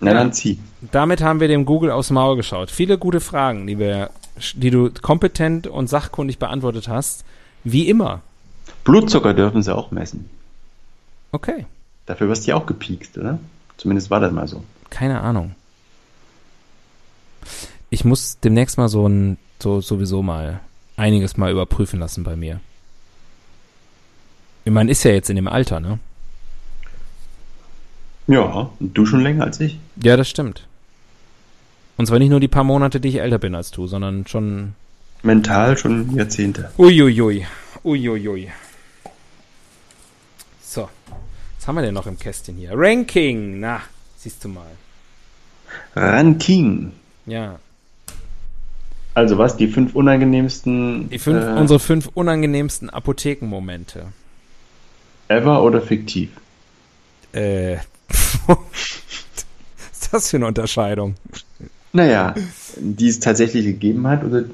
[0.00, 0.58] Na dann zieh.
[0.92, 2.70] Damit haben wir dem Google aufs Maul geschaut.
[2.70, 4.10] Viele gute Fragen, die, wir,
[4.54, 7.24] die du kompetent und sachkundig beantwortet hast.
[7.64, 8.22] Wie immer.
[8.84, 10.30] Blutzucker dürfen sie auch messen.
[11.32, 11.66] Okay.
[12.06, 13.38] Dafür wirst du ja auch gepiekst, oder?
[13.76, 14.64] Zumindest war das mal so.
[14.88, 15.54] Keine Ahnung.
[17.90, 20.60] Ich muss demnächst mal so ein, so sowieso mal
[20.96, 22.60] einiges mal überprüfen lassen bei mir.
[24.64, 25.98] Meine, ist ja jetzt in dem Alter, ne?
[28.30, 29.80] Ja, du schon länger als ich.
[30.00, 30.64] Ja, das stimmt.
[31.96, 34.74] Und zwar nicht nur die paar Monate, die ich älter bin als du, sondern schon.
[35.24, 36.70] Mental schon Jahrzehnte.
[36.78, 37.44] Uiuiui.
[37.82, 38.52] Uiuiui.
[40.62, 40.88] So.
[41.58, 42.70] Was haben wir denn noch im Kästchen hier?
[42.72, 43.58] Ranking.
[43.58, 43.80] Na,
[44.16, 44.70] siehst du mal.
[45.96, 46.92] Ranking.
[47.26, 47.58] Ja.
[49.14, 51.10] Also was, die fünf unangenehmsten...
[51.10, 54.04] Die fünf, äh, unsere fünf unangenehmsten Apothekenmomente.
[55.26, 56.30] Ever oder fiktiv?
[57.32, 57.78] Äh,
[58.46, 58.58] was
[59.92, 61.14] ist das für eine Unterscheidung?
[61.92, 62.34] Naja,
[62.76, 64.44] die es tatsächlich gegeben hat oder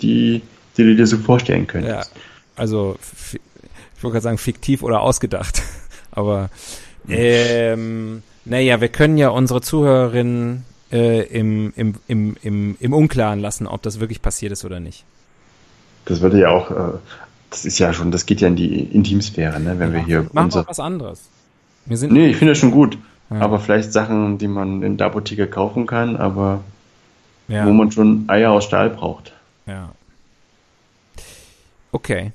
[0.00, 0.42] die,
[0.76, 2.10] die du dir so vorstellen könntest.
[2.10, 2.20] Ja,
[2.56, 2.96] also
[3.32, 5.62] ich wollte gerade sagen fiktiv oder ausgedacht,
[6.10, 6.50] aber
[7.08, 13.66] ähm, naja, wir können ja unsere Zuhörerinnen äh, im, im, im, im, im Unklaren lassen,
[13.66, 15.04] ob das wirklich passiert ist oder nicht.
[16.04, 16.98] Das würde ja auch, äh,
[17.50, 20.30] das ist ja schon, das geht ja in die Intimsphäre, ne, wenn ja, wir hier.
[20.32, 21.22] Machen wir was anderes.
[21.86, 22.98] Wir sind nee, ich finde das schon gut.
[23.32, 23.40] Ja.
[23.40, 26.62] Aber vielleicht Sachen, die man in der Apotheke kaufen kann, aber
[27.48, 27.66] ja.
[27.66, 29.32] wo man schon Eier aus Stahl braucht.
[29.66, 29.90] Ja.
[31.92, 32.32] Okay.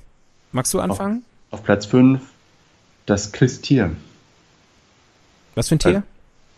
[0.52, 1.24] Magst du anfangen?
[1.50, 2.20] Auf, auf Platz 5
[3.06, 3.90] das Christier.
[5.54, 5.96] Was für ein Tier?
[5.96, 6.02] Äh,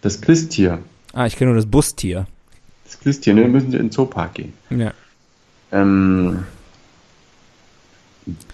[0.02, 0.78] das Christier.
[1.12, 2.26] Ah, ich kenne nur das Bustier.
[2.84, 3.48] Das Christier, ne?
[3.48, 4.52] Müssen Sie in den Zoopark gehen.
[4.70, 4.92] Ja.
[5.72, 6.44] Ähm,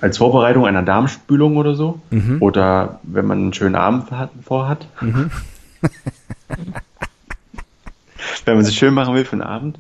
[0.01, 2.01] als Vorbereitung einer Darmspülung oder so.
[2.11, 2.37] Mhm.
[2.41, 4.09] Oder wenn man einen schönen Abend
[4.45, 4.87] vorhat.
[5.01, 5.31] Mhm.
[8.45, 9.79] Wenn man sich schön machen will für einen Abend.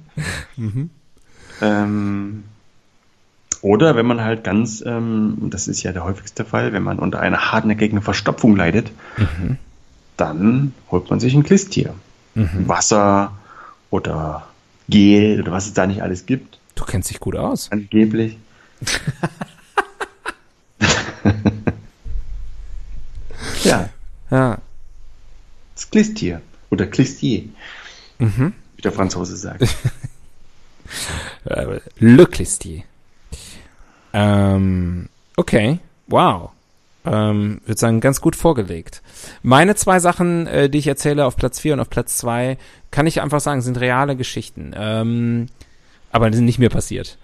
[0.56, 0.90] Mhm.
[1.62, 2.44] Ähm,
[3.62, 7.20] oder wenn man halt ganz, ähm, das ist ja der häufigste Fall, wenn man unter
[7.20, 9.56] einer hartnäckigen Verstopfung leidet, mhm.
[10.16, 11.94] dann holt man sich ein Klistier.
[12.34, 12.68] Mhm.
[12.68, 13.32] Wasser
[13.90, 14.46] oder
[14.88, 16.58] Gel oder was es da nicht alles gibt.
[16.74, 17.70] Du kennst dich gut aus.
[17.72, 18.38] Angeblich.
[23.64, 23.88] ja.
[24.30, 24.58] Ja.
[25.86, 26.42] Das Klistier.
[26.70, 27.44] Oder Klistier.
[28.18, 28.52] Mhm.
[28.76, 29.64] Wie der Franzose sagt.
[31.44, 32.84] Äh, Le Klistier.
[34.12, 35.80] Ähm, okay.
[36.06, 36.50] Wow.
[37.04, 39.02] Ähm, würde sagen, ganz gut vorgelegt.
[39.42, 42.56] Meine zwei Sachen, äh, die ich erzähle auf Platz 4 und auf Platz 2,
[42.90, 44.72] kann ich einfach sagen, sind reale Geschichten.
[44.76, 45.46] Ähm,
[46.10, 47.18] aber die sind nicht mir passiert.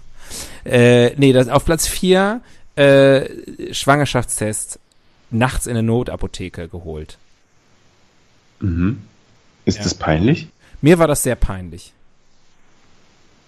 [0.64, 2.40] äh, nee, das, auf Platz 4
[2.76, 4.78] äh, Schwangerschaftstest
[5.30, 7.18] nachts in der Notapotheke geholt.
[8.60, 9.02] Mhm.
[9.64, 9.84] Ist ja.
[9.84, 10.48] das peinlich?
[10.80, 11.92] Mir war das sehr peinlich.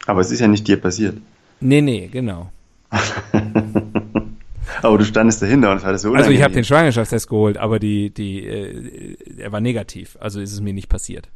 [0.07, 1.17] Aber es ist ja nicht dir passiert.
[1.61, 2.51] Nee, nee, genau.
[4.83, 6.29] aber du standest dahinter und das so unangenehm.
[6.29, 10.17] Also ich habe den Schwangerschaftstest geholt, aber die, die, äh, er war negativ.
[10.21, 11.29] Also ist es mir nicht passiert.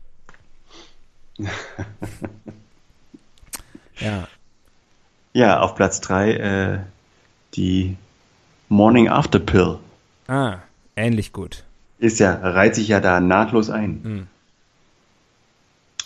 [4.00, 4.28] ja.
[5.32, 6.78] Ja, auf Platz 3 äh,
[7.54, 7.96] die
[8.68, 9.78] Morning After Pill.
[10.28, 10.58] Ah,
[10.96, 11.62] ähnlich gut.
[11.98, 14.00] Ist ja, reiht sich ja da nahtlos ein.
[14.02, 14.26] Hm.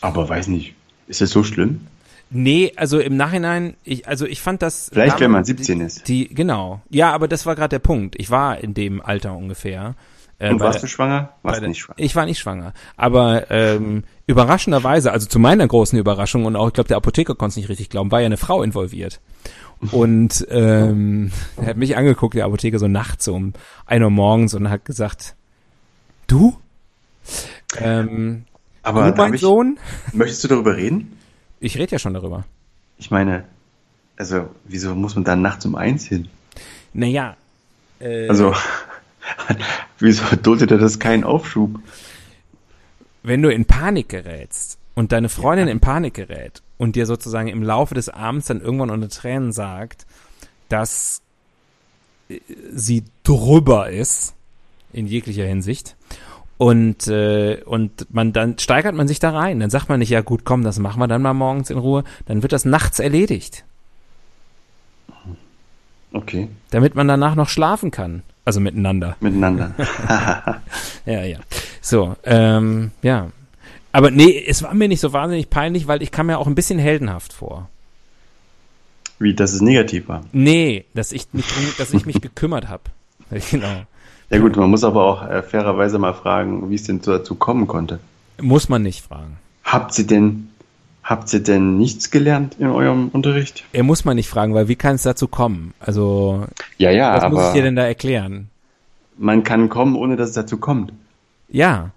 [0.00, 0.74] Aber weiß nicht,
[1.08, 1.86] ist das so schlimm?
[2.30, 4.88] Nee, also im Nachhinein, ich, also ich fand das.
[4.92, 6.08] Vielleicht, wenn man 17 die, ist.
[6.08, 6.80] Die, genau.
[6.88, 8.14] Ja, aber das war gerade der Punkt.
[8.18, 9.96] Ich war in dem Alter ungefähr.
[10.38, 11.30] Äh, Und warst du schwanger?
[11.42, 11.98] Warst du nicht schwanger?
[11.98, 12.72] Ich war nicht schwanger.
[12.96, 17.50] Aber ähm, überraschenderweise, also zu meiner großen Überraschung und auch, ich glaube, der Apotheker konnte
[17.50, 19.20] es nicht richtig glauben, war ja eine Frau involviert.
[19.90, 23.54] Und ähm, er hat mich angeguckt, der Apotheker, so nachts um
[23.86, 25.34] ein Uhr morgens und hat gesagt,
[26.30, 26.56] du?
[27.78, 28.44] Ähm,
[28.82, 29.78] aber du, mein ich, Sohn?
[30.12, 31.16] Möchtest du darüber reden?
[31.60, 32.44] Ich rede ja schon darüber.
[32.98, 33.44] Ich meine,
[34.16, 36.28] also, wieso muss man dann nachts um eins hin?
[36.92, 37.36] Naja.
[38.00, 38.54] Äh, also,
[39.98, 41.80] wieso duldet er das keinen Aufschub?
[43.22, 45.72] wenn du in Panik gerätst und deine Freundin ja.
[45.72, 50.06] in Panik gerät und dir sozusagen im Laufe des Abends dann irgendwann unter Tränen sagt,
[50.68, 51.22] dass
[52.28, 52.40] äh,
[52.72, 54.34] sie drüber ist,
[54.92, 55.96] in jeglicher Hinsicht,
[56.60, 59.60] und, äh, und man dann steigert man sich da rein.
[59.60, 62.04] Dann sagt man nicht, ja gut, komm, das machen wir dann mal morgens in Ruhe.
[62.26, 63.64] Dann wird das nachts erledigt.
[66.12, 66.48] Okay.
[66.68, 68.22] Damit man danach noch schlafen kann.
[68.44, 69.16] Also miteinander.
[69.20, 69.74] Miteinander.
[71.06, 71.38] ja, ja.
[71.80, 73.30] So, ähm, ja.
[73.92, 76.54] Aber nee, es war mir nicht so wahnsinnig peinlich, weil ich kam mir auch ein
[76.54, 77.70] bisschen heldenhaft vor.
[79.18, 80.26] Wie, dass es negativ war?
[80.32, 81.46] Nee, dass ich mich,
[81.78, 82.82] dass ich mich gekümmert habe.
[83.50, 83.86] Genau.
[84.30, 87.66] Ja gut, man muss aber auch äh, fairerweise mal fragen, wie es denn dazu kommen
[87.66, 87.98] konnte.
[88.40, 89.36] Muss man nicht fragen.
[89.64, 90.48] Habt ihr denn,
[91.02, 93.64] habt ihr denn nichts gelernt in eurem Unterricht?
[93.72, 95.74] Er muss man nicht fragen, weil wie kann es dazu kommen?
[95.80, 96.46] Also,
[96.78, 98.50] ja, ja, was muss ich dir denn da erklären?
[99.18, 100.92] Man kann kommen, ohne dass es dazu kommt.
[101.48, 101.90] Ja,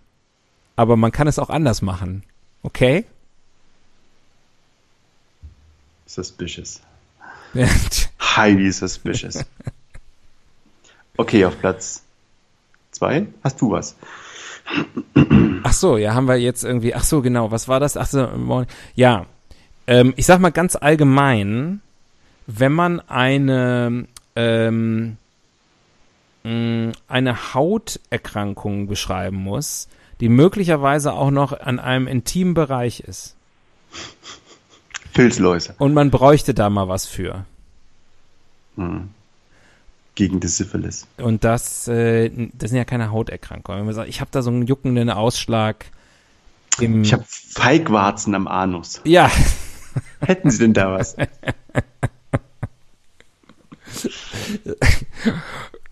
[0.76, 2.24] aber man kann es auch anders machen.
[2.64, 3.06] Okay?
[6.08, 6.82] Suspicious.
[8.36, 9.46] Highly suspicious.
[11.16, 12.02] Okay, auf Platz
[12.94, 13.28] zwei.
[13.44, 13.96] Hast du was?
[15.64, 17.98] Ach so, ja, haben wir jetzt irgendwie, ach so, genau, was war das?
[17.98, 18.66] Ach so,
[18.96, 19.26] ja,
[19.88, 21.82] ähm, ich sag mal ganz allgemein,
[22.48, 25.18] wenn man eine, ähm,
[26.44, 29.88] eine Hauterkrankung beschreiben muss,
[30.20, 33.36] die möglicherweise auch noch an einem intimen Bereich ist.
[35.14, 35.76] Filzläuse.
[35.78, 37.46] Und man bräuchte da mal was für.
[38.76, 39.10] Hm
[40.16, 41.08] gegen die Syphilis.
[41.18, 43.80] Und das, äh, das sind ja keine Hauterkrankungen.
[43.80, 45.86] Wenn man sagt, ich habe da so einen juckenden Ausschlag.
[46.80, 49.02] Im ich habe Feigwarzen am Anus.
[49.04, 49.30] Ja.
[50.22, 51.16] Hätten Sie denn da was?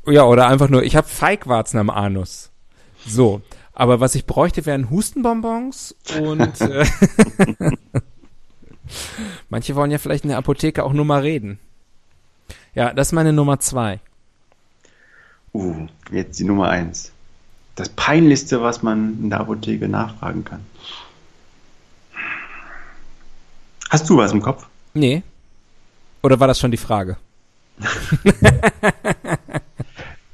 [0.08, 2.50] ja, oder einfach nur, ich habe Feigwarzen am Anus.
[3.06, 3.42] So.
[3.74, 6.86] Aber was ich bräuchte, wären Hustenbonbons und äh,
[9.50, 11.60] manche wollen ja vielleicht in der Apotheke auch nur mal reden.
[12.76, 14.00] Ja, das ist meine Nummer zwei.
[15.54, 17.12] Uh, jetzt die Nummer eins.
[17.76, 20.62] Das Peinlichste, was man in der Apotheke nachfragen kann.
[23.90, 24.68] Hast du was im Kopf?
[24.94, 25.24] Nee.
[26.24, 27.18] Oder war das schon die Frage?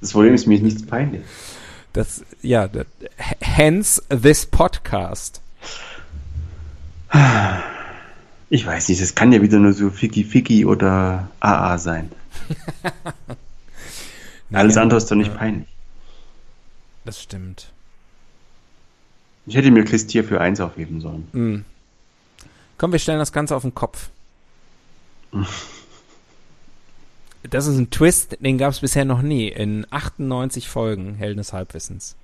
[0.01, 1.23] das Problem ist, mir ist nichts peinlich.
[1.93, 2.85] Das, ja, das,
[3.39, 5.41] hence this podcast.
[8.49, 12.11] Ich weiß nicht, das kann ja wieder nur so Ficky Ficky oder AA sein.
[14.51, 15.67] Alles andere ist doch nicht peinlich.
[17.05, 17.71] Das stimmt.
[19.45, 21.27] Ich hätte mir Christier für eins aufheben sollen.
[21.31, 21.65] Mm.
[22.77, 24.09] Komm, wir stellen das Ganze auf den Kopf.
[27.43, 29.47] das ist ein Twist, den gab es bisher noch nie.
[29.47, 32.15] In 98 Folgen Helden des Halbwissens.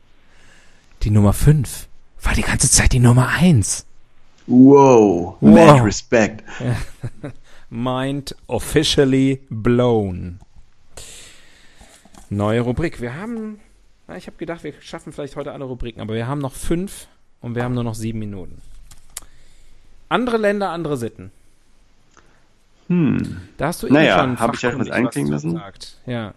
[1.04, 1.88] Die Nummer 5
[2.22, 3.86] war die ganze Zeit die Nummer 1.
[4.48, 5.42] Wow, wow.
[5.42, 6.44] mad respect.
[7.70, 10.40] Mind officially blown.
[12.30, 13.02] Neue Rubrik.
[13.02, 13.60] Wir haben,
[14.08, 17.08] na, ich habe gedacht, wir schaffen vielleicht heute alle Rubriken, aber wir haben noch fünf
[17.42, 18.62] und wir haben nur noch sieben Minuten.
[20.10, 21.32] Andere Länder, andere Sitten.
[22.88, 23.42] Hm.
[23.58, 25.54] Da hast du naja, schon habe ich ja was einklingen lassen.
[25.54, 25.98] Gesagt.
[26.06, 26.34] Ja.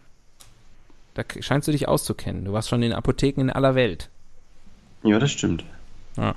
[1.15, 2.45] Da scheinst du dich auszukennen.
[2.45, 4.11] Du warst schon in Apotheken in aller Welt.
[5.03, 5.65] Ja, das stimmt.
[6.17, 6.35] Ja.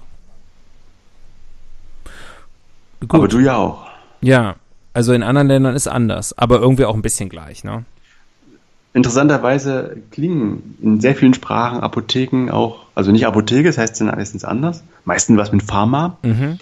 [3.08, 3.88] Aber du ja auch.
[4.22, 4.56] Ja,
[4.93, 7.86] also in anderen Ländern ist anders, aber irgendwie auch ein bisschen gleich, ne?
[8.94, 14.44] Interessanterweise klingen in sehr vielen Sprachen Apotheken auch, also nicht Apotheke, das heißt dann meistens
[14.44, 14.84] anders.
[15.06, 16.18] Meistens was mit Pharma.
[16.24, 16.58] Mhm.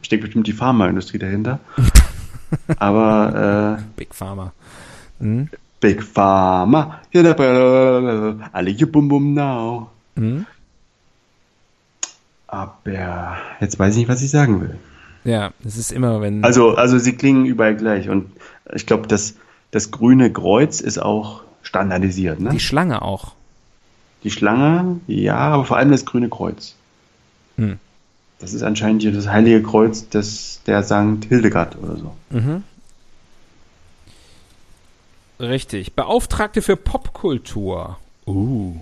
[0.00, 1.58] Steckt bestimmt die Pharmaindustrie dahinter.
[2.78, 4.52] Aber äh, Big Pharma.
[5.18, 5.48] Mhm.
[5.80, 7.00] Big Pharma.
[8.52, 9.90] Alle bum bum now.
[10.14, 10.46] Mhm.
[12.46, 14.78] Aber jetzt weiß ich nicht, was ich sagen will.
[15.24, 16.44] Ja, es ist immer, wenn.
[16.44, 18.08] Also, also sie klingen überall gleich.
[18.08, 18.30] Und
[18.74, 19.36] ich glaube, dass
[19.72, 22.50] das grüne Kreuz ist auch standardisiert, ne?
[22.50, 23.32] Die Schlange auch.
[24.22, 26.76] Die Schlange, ja, aber vor allem das grüne Kreuz.
[27.56, 27.80] Hm.
[28.38, 31.24] Das ist anscheinend hier das heilige Kreuz des, der St.
[31.28, 32.14] Hildegard oder so.
[32.30, 32.62] Mhm.
[35.40, 35.94] Richtig.
[35.94, 37.98] Beauftragte für Popkultur.
[38.26, 38.76] Uh.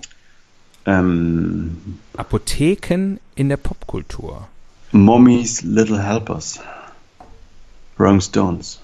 [0.87, 4.49] Ähm, Apotheken in der Popkultur.
[4.93, 6.61] Mommy's Little Helpers.
[7.99, 8.81] Rolling Stones.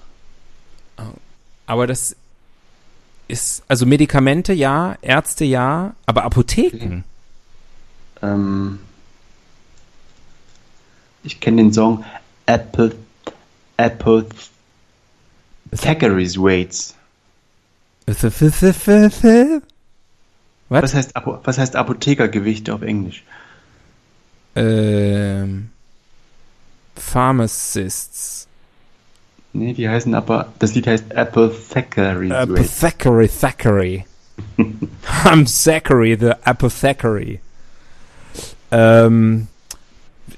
[1.67, 2.15] Aber das
[3.27, 7.03] ist, also Medikamente ja, Ärzte ja, aber Apotheken.
[8.21, 8.79] Ähm,
[11.23, 12.03] ich kenne den Song
[12.45, 12.95] Apple
[13.75, 14.25] Apple
[15.75, 16.95] Thackeray's Weights.
[20.69, 20.83] Was?
[20.83, 23.23] was heißt, was heißt Apothekergewichte auf Englisch?
[24.55, 25.69] Ähm,
[26.95, 28.46] Pharmacists.
[29.57, 32.31] Nee, die heißen aber, das Lied heißt Apothecary.
[32.31, 34.05] Apothecary, Thackeray.
[35.23, 37.39] I'm Zachary, the Apothecary.
[38.69, 39.47] Ähm,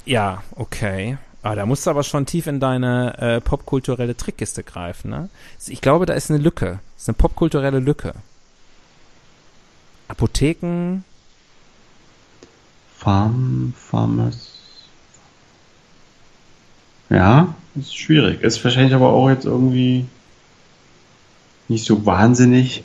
[0.06, 1.18] ja, okay.
[1.42, 5.30] Ah, da musst du aber schon tief in deine äh, popkulturelle Trickkiste greifen, ne?
[5.68, 6.80] Ich glaube, da ist eine Lücke.
[6.96, 8.14] Das ist eine popkulturelle Lücke.
[10.08, 11.04] Apotheken.
[12.96, 14.59] Farm, Farmers.
[17.10, 18.42] Ja, ist schwierig.
[18.42, 20.06] Ist wahrscheinlich aber auch jetzt irgendwie
[21.68, 22.84] nicht so wahnsinnig.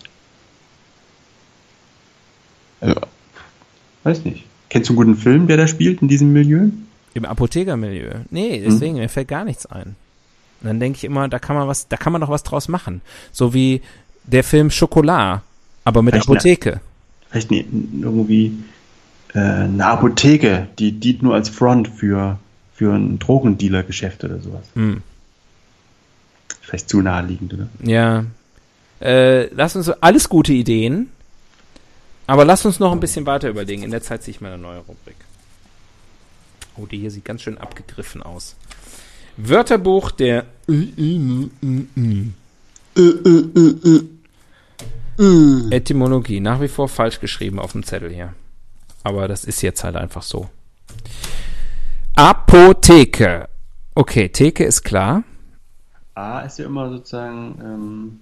[2.80, 3.00] Also,
[4.04, 4.44] weiß nicht.
[4.68, 6.68] Kennst du einen guten Film, der da spielt in diesem Milieu?
[7.14, 8.10] Im Apothekermilieu.
[8.30, 9.02] Nee, deswegen, hm.
[9.02, 9.94] mir fällt gar nichts ein.
[10.60, 12.68] Und dann denke ich immer, da kann man was, da kann man doch was draus
[12.68, 13.02] machen.
[13.32, 13.82] So wie
[14.24, 15.42] der Film Schokolade,
[15.84, 16.70] aber mit vielleicht Apotheke.
[16.70, 16.80] Ne,
[17.30, 17.64] vielleicht ne,
[18.00, 18.52] irgendwie
[19.34, 22.38] äh, eine Apotheke, die dient nur als Front für,
[22.74, 24.64] für ein Drogendealer-Geschäft oder sowas.
[24.74, 25.02] Hm.
[26.60, 27.68] Vielleicht zu naheliegend, oder?
[27.82, 28.24] Ja.
[29.00, 31.10] Äh, lass uns alles gute Ideen.
[32.26, 33.82] Aber lass uns noch ein bisschen weiter überlegen.
[33.82, 35.16] In der Zeit ziehe ich mal eine neue Rubrik.
[36.76, 38.56] Oh, die hier sieht ganz schön abgegriffen aus.
[39.36, 40.46] Wörterbuch der
[45.70, 46.40] Etymologie.
[46.40, 48.34] Nach wie vor falsch geschrieben auf dem Zettel hier.
[49.02, 50.48] Aber das ist jetzt halt einfach so.
[52.16, 53.48] Apotheke.
[53.94, 55.24] Okay, Theke ist klar.
[56.14, 58.20] A ist ja immer sozusagen ähm,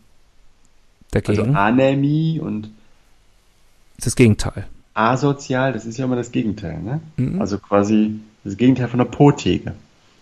[1.11, 1.41] dagegen.
[1.41, 2.71] Also Anämie und
[4.01, 4.67] das Gegenteil.
[4.95, 7.01] Asozial, das ist ja immer das Gegenteil, ne?
[7.17, 7.41] Mhm.
[7.41, 9.75] Also quasi das Gegenteil von einer Potheke.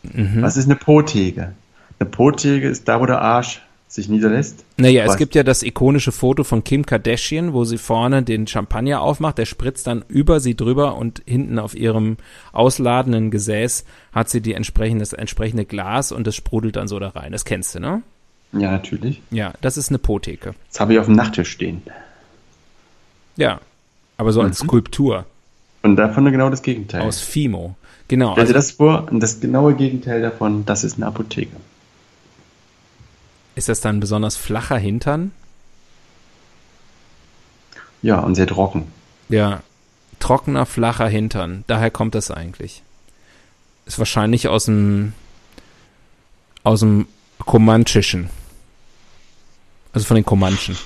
[0.02, 0.42] Mhm.
[0.42, 1.52] Was ist eine Potheke?
[1.98, 4.64] Eine Potheke ist da, wo der Arsch sich niederlässt.
[4.76, 5.12] Naja, Was?
[5.12, 9.38] es gibt ja das ikonische Foto von Kim Kardashian, wo sie vorne den Champagner aufmacht,
[9.38, 12.16] der spritzt dann über sie drüber und hinten auf ihrem
[12.52, 17.08] ausladenden Gesäß hat sie die entsprechende, das entsprechende Glas und das sprudelt dann so da
[17.08, 17.32] rein.
[17.32, 18.02] Das kennst du, ne?
[18.52, 19.20] Ja, natürlich.
[19.32, 20.54] Ja, das ist eine Potheke.
[20.70, 21.82] Das habe ich auf dem Nachttisch stehen.
[23.36, 23.60] Ja,
[24.16, 24.68] aber so als mhm.
[24.68, 25.26] Skulptur.
[25.82, 27.02] Und davon genau das Gegenteil.
[27.02, 27.74] Aus Fimo.
[28.06, 28.34] Genau.
[28.34, 31.56] Also, das vor, das genaue Gegenteil davon, das ist eine Apotheke.
[33.60, 35.32] Ist das dann ein besonders flacher Hintern?
[38.00, 38.90] Ja, und sehr trocken.
[39.28, 39.62] Ja,
[40.18, 41.64] trockener, flacher Hintern.
[41.66, 42.82] Daher kommt das eigentlich.
[43.84, 45.12] Ist wahrscheinlich aus dem
[46.62, 47.06] aus dem
[47.38, 48.30] Comanchischen.
[49.92, 50.78] Also von den Comanchen.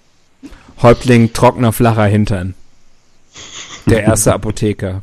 [0.82, 2.54] Häuptling trockener, flacher Hintern.
[3.86, 5.02] Der erste Apotheker.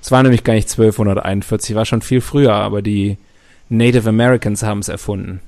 [0.00, 3.18] Es war nämlich gar nicht 1241, war schon viel früher, aber die
[3.68, 5.42] Native Americans haben es erfunden.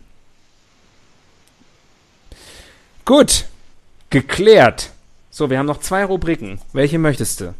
[3.06, 3.46] Gut,
[4.10, 4.90] geklärt.
[5.30, 6.60] So, wir haben noch zwei Rubriken.
[6.72, 7.54] Welche möchtest du?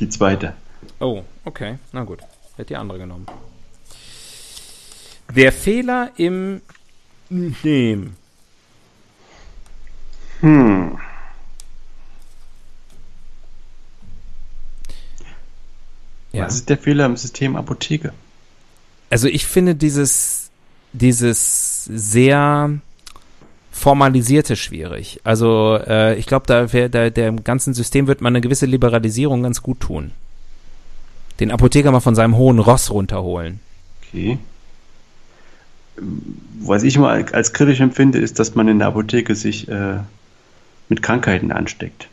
[0.00, 0.54] Die zweite.
[1.00, 2.20] Oh, okay, na gut.
[2.56, 3.26] Wird die andere genommen.
[5.34, 6.62] Der Fehler im
[7.28, 8.16] Nehmen.
[10.40, 10.98] Hm.
[16.32, 16.46] Ja.
[16.46, 18.14] Was ist der Fehler im System Apotheke?
[19.10, 20.50] Also ich finde dieses,
[20.94, 22.80] dieses sehr
[23.74, 25.20] formalisierte schwierig.
[25.24, 29.42] Also äh, ich glaube, da, wär, da dem ganzen System wird man eine gewisse Liberalisierung
[29.42, 30.12] ganz gut tun.
[31.40, 33.58] Den Apotheker mal von seinem hohen Ross runterholen.
[34.08, 34.38] Okay.
[36.60, 39.96] Was ich immer als kritisch empfinde, ist, dass man in der Apotheke sich äh,
[40.88, 42.08] mit Krankheiten ansteckt.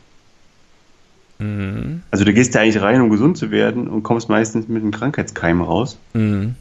[1.38, 2.02] Mhm.
[2.10, 4.90] Also du gehst da eigentlich rein, um gesund zu werden und kommst meistens mit einem
[4.90, 5.96] Krankheitskeim raus.
[6.12, 6.56] Mhm.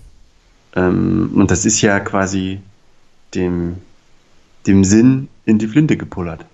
[0.76, 2.60] Ähm, und das ist ja quasi
[3.34, 3.78] dem,
[4.68, 6.46] dem Sinn in die Flinte gepullert.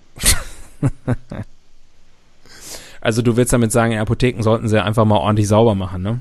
[3.00, 6.20] also du willst damit sagen, Apotheken sollten sie einfach mal ordentlich sauber machen, ne?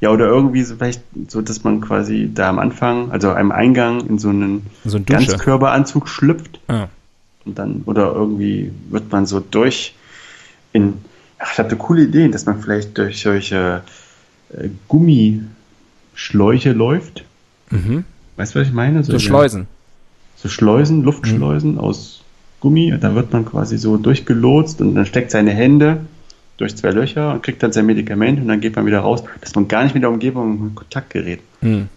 [0.00, 4.06] Ja, oder irgendwie so vielleicht so, dass man quasi da am Anfang, also einem Eingang
[4.06, 6.60] in so einen so Ganzkörperanzug schlüpft.
[6.68, 6.88] Ah.
[7.44, 9.94] Und dann, oder irgendwie wird man so durch
[10.72, 10.94] in,
[11.38, 13.82] ach, ich habe eine coole Idee, dass man vielleicht durch solche
[14.52, 17.24] äh, Gummischläuche läuft.
[17.70, 18.04] Mhm.
[18.36, 19.02] Weißt du, was ich meine?
[19.02, 19.66] So, so Schleusen.
[20.38, 21.80] So Schleusen, Luftschleusen mhm.
[21.80, 22.22] aus
[22.60, 22.92] Gummi.
[22.92, 26.00] Und da wird man quasi so durchgelotst und dann steckt seine Hände
[26.56, 29.54] durch zwei Löcher und kriegt dann sein Medikament und dann geht man wieder raus, dass
[29.54, 31.40] man gar nicht mit der Umgebung in Kontakt gerät.
[31.60, 31.88] Mhm.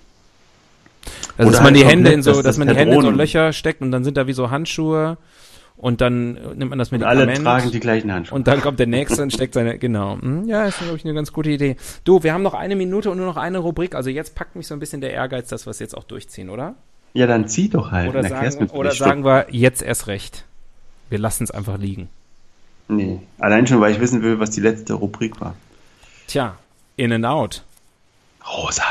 [1.37, 3.53] Also, dass man die Hände in so, dass, dass man die Hände in so Löcher
[3.53, 5.17] steckt und dann sind da wie so Handschuhe
[5.77, 7.21] und dann nimmt man das Medikament.
[7.21, 8.35] Und alle tragen die gleichen Handschuhe.
[8.35, 10.19] Und dann kommt der Nächste und steckt seine, genau.
[10.21, 11.75] Hm, ja, ist, glaube ich, eine ganz gute Idee.
[12.03, 13.95] Du, wir haben noch eine Minute und nur noch eine Rubrik.
[13.95, 16.51] Also jetzt packt mich so ein bisschen der Ehrgeiz, dass wir es jetzt auch durchziehen,
[16.51, 16.75] oder?
[17.13, 18.09] Ja, dann zieh doch halt.
[18.09, 20.45] Oder, sagen, oder sagen wir jetzt erst recht.
[21.09, 22.09] Wir lassen es einfach liegen.
[22.87, 25.55] Nee, allein schon, weil ich wissen will, was die letzte Rubrik war.
[26.27, 26.55] Tja,
[26.97, 27.63] In and Out.
[28.45, 28.83] Rosa,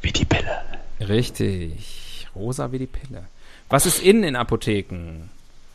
[0.00, 0.60] wie die Pille.
[1.00, 2.28] Richtig.
[2.34, 3.24] Rosa wie die Pille.
[3.68, 5.28] Was ist in in Apotheken?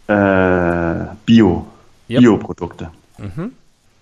[0.07, 1.67] Äh, Bio.
[2.09, 2.19] Yep.
[2.21, 2.91] Bioprodukte.
[3.17, 3.53] Mhm.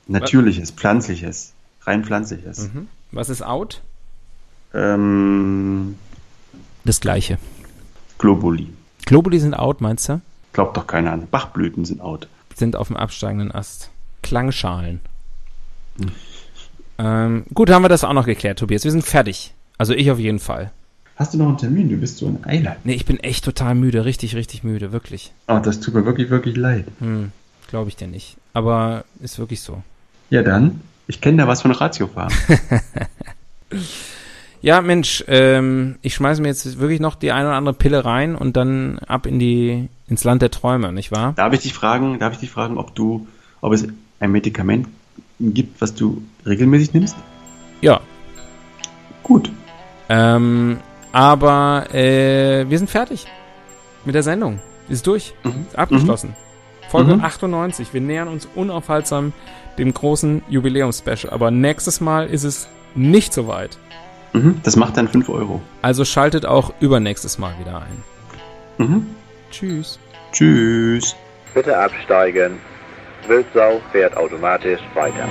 [0.08, 1.53] Natürliches, pflanzliches.
[1.82, 2.72] Rein pflanzliches.
[2.74, 2.88] Mhm.
[3.12, 3.82] Was ist out?
[4.74, 5.97] Ähm,
[6.88, 7.38] Das gleiche.
[8.18, 8.70] Globuli.
[9.06, 10.22] Globuli sind out, meinst du?
[10.54, 11.28] Glaubt doch keiner an.
[11.30, 12.30] Bachblüten sind out.
[12.56, 13.90] Sind auf dem absteigenden Ast.
[14.24, 15.02] Klangschalen.
[16.98, 18.86] Ähm, gut, haben wir das auch noch geklärt, Tobias.
[18.86, 19.54] Wir sind fertig.
[19.78, 20.72] Also ich auf jeden Fall.
[21.18, 21.90] Hast du noch einen Termin?
[21.90, 22.78] Du bist so ein Eileid.
[22.86, 24.06] Nee, ich bin echt total müde.
[24.06, 24.94] Richtig, richtig müde.
[24.94, 25.34] Wirklich.
[25.50, 26.86] Oh, das tut mir wirklich, wirklich leid.
[27.00, 27.34] Hm,
[27.68, 28.38] Glaube ich dir nicht.
[28.54, 29.84] Aber ist wirklich so.
[30.30, 30.80] Ja, dann.
[31.08, 32.32] Ich kenne da was von Ratiofarm.
[34.62, 38.36] Ja, Mensch, ähm, ich schmeiße mir jetzt wirklich noch die eine oder andere Pille rein
[38.36, 41.34] und dann ab in die, ins Land der Träume, nicht wahr?
[41.36, 43.28] darf ich dich fragen, darf ich dich fragen, ob du,
[43.62, 43.88] ob es
[44.20, 44.88] ein Medikament
[45.39, 47.16] gibt, was du regelmäßig nimmst?
[47.82, 48.01] Ja.
[49.24, 49.51] Gut.
[50.10, 50.78] Ähm,
[51.12, 53.26] aber äh, wir sind fertig
[54.05, 54.60] mit der Sendung.
[54.89, 55.34] Ist durch.
[55.43, 55.66] Mhm.
[55.68, 56.36] Ist abgeschlossen.
[56.89, 57.24] Folge Mhm.
[57.24, 57.93] 98.
[57.93, 59.34] Wir nähern uns unaufhaltsam
[59.78, 61.34] dem großen Jubiläumsspecial.
[61.34, 63.78] Aber nächstes Mal ist es nicht so weit.
[64.34, 64.62] Mhm.
[64.64, 65.62] Das macht dann 5 Euro.
[65.82, 68.04] Also schaltet auch übernächstes Mal wieder ein.
[68.78, 69.08] Mhm.
[69.52, 70.00] Tschüss.
[70.32, 71.16] Tschüss.
[71.54, 72.60] Bitte absteigen.
[73.28, 75.28] Wildsau fährt automatisch weiter.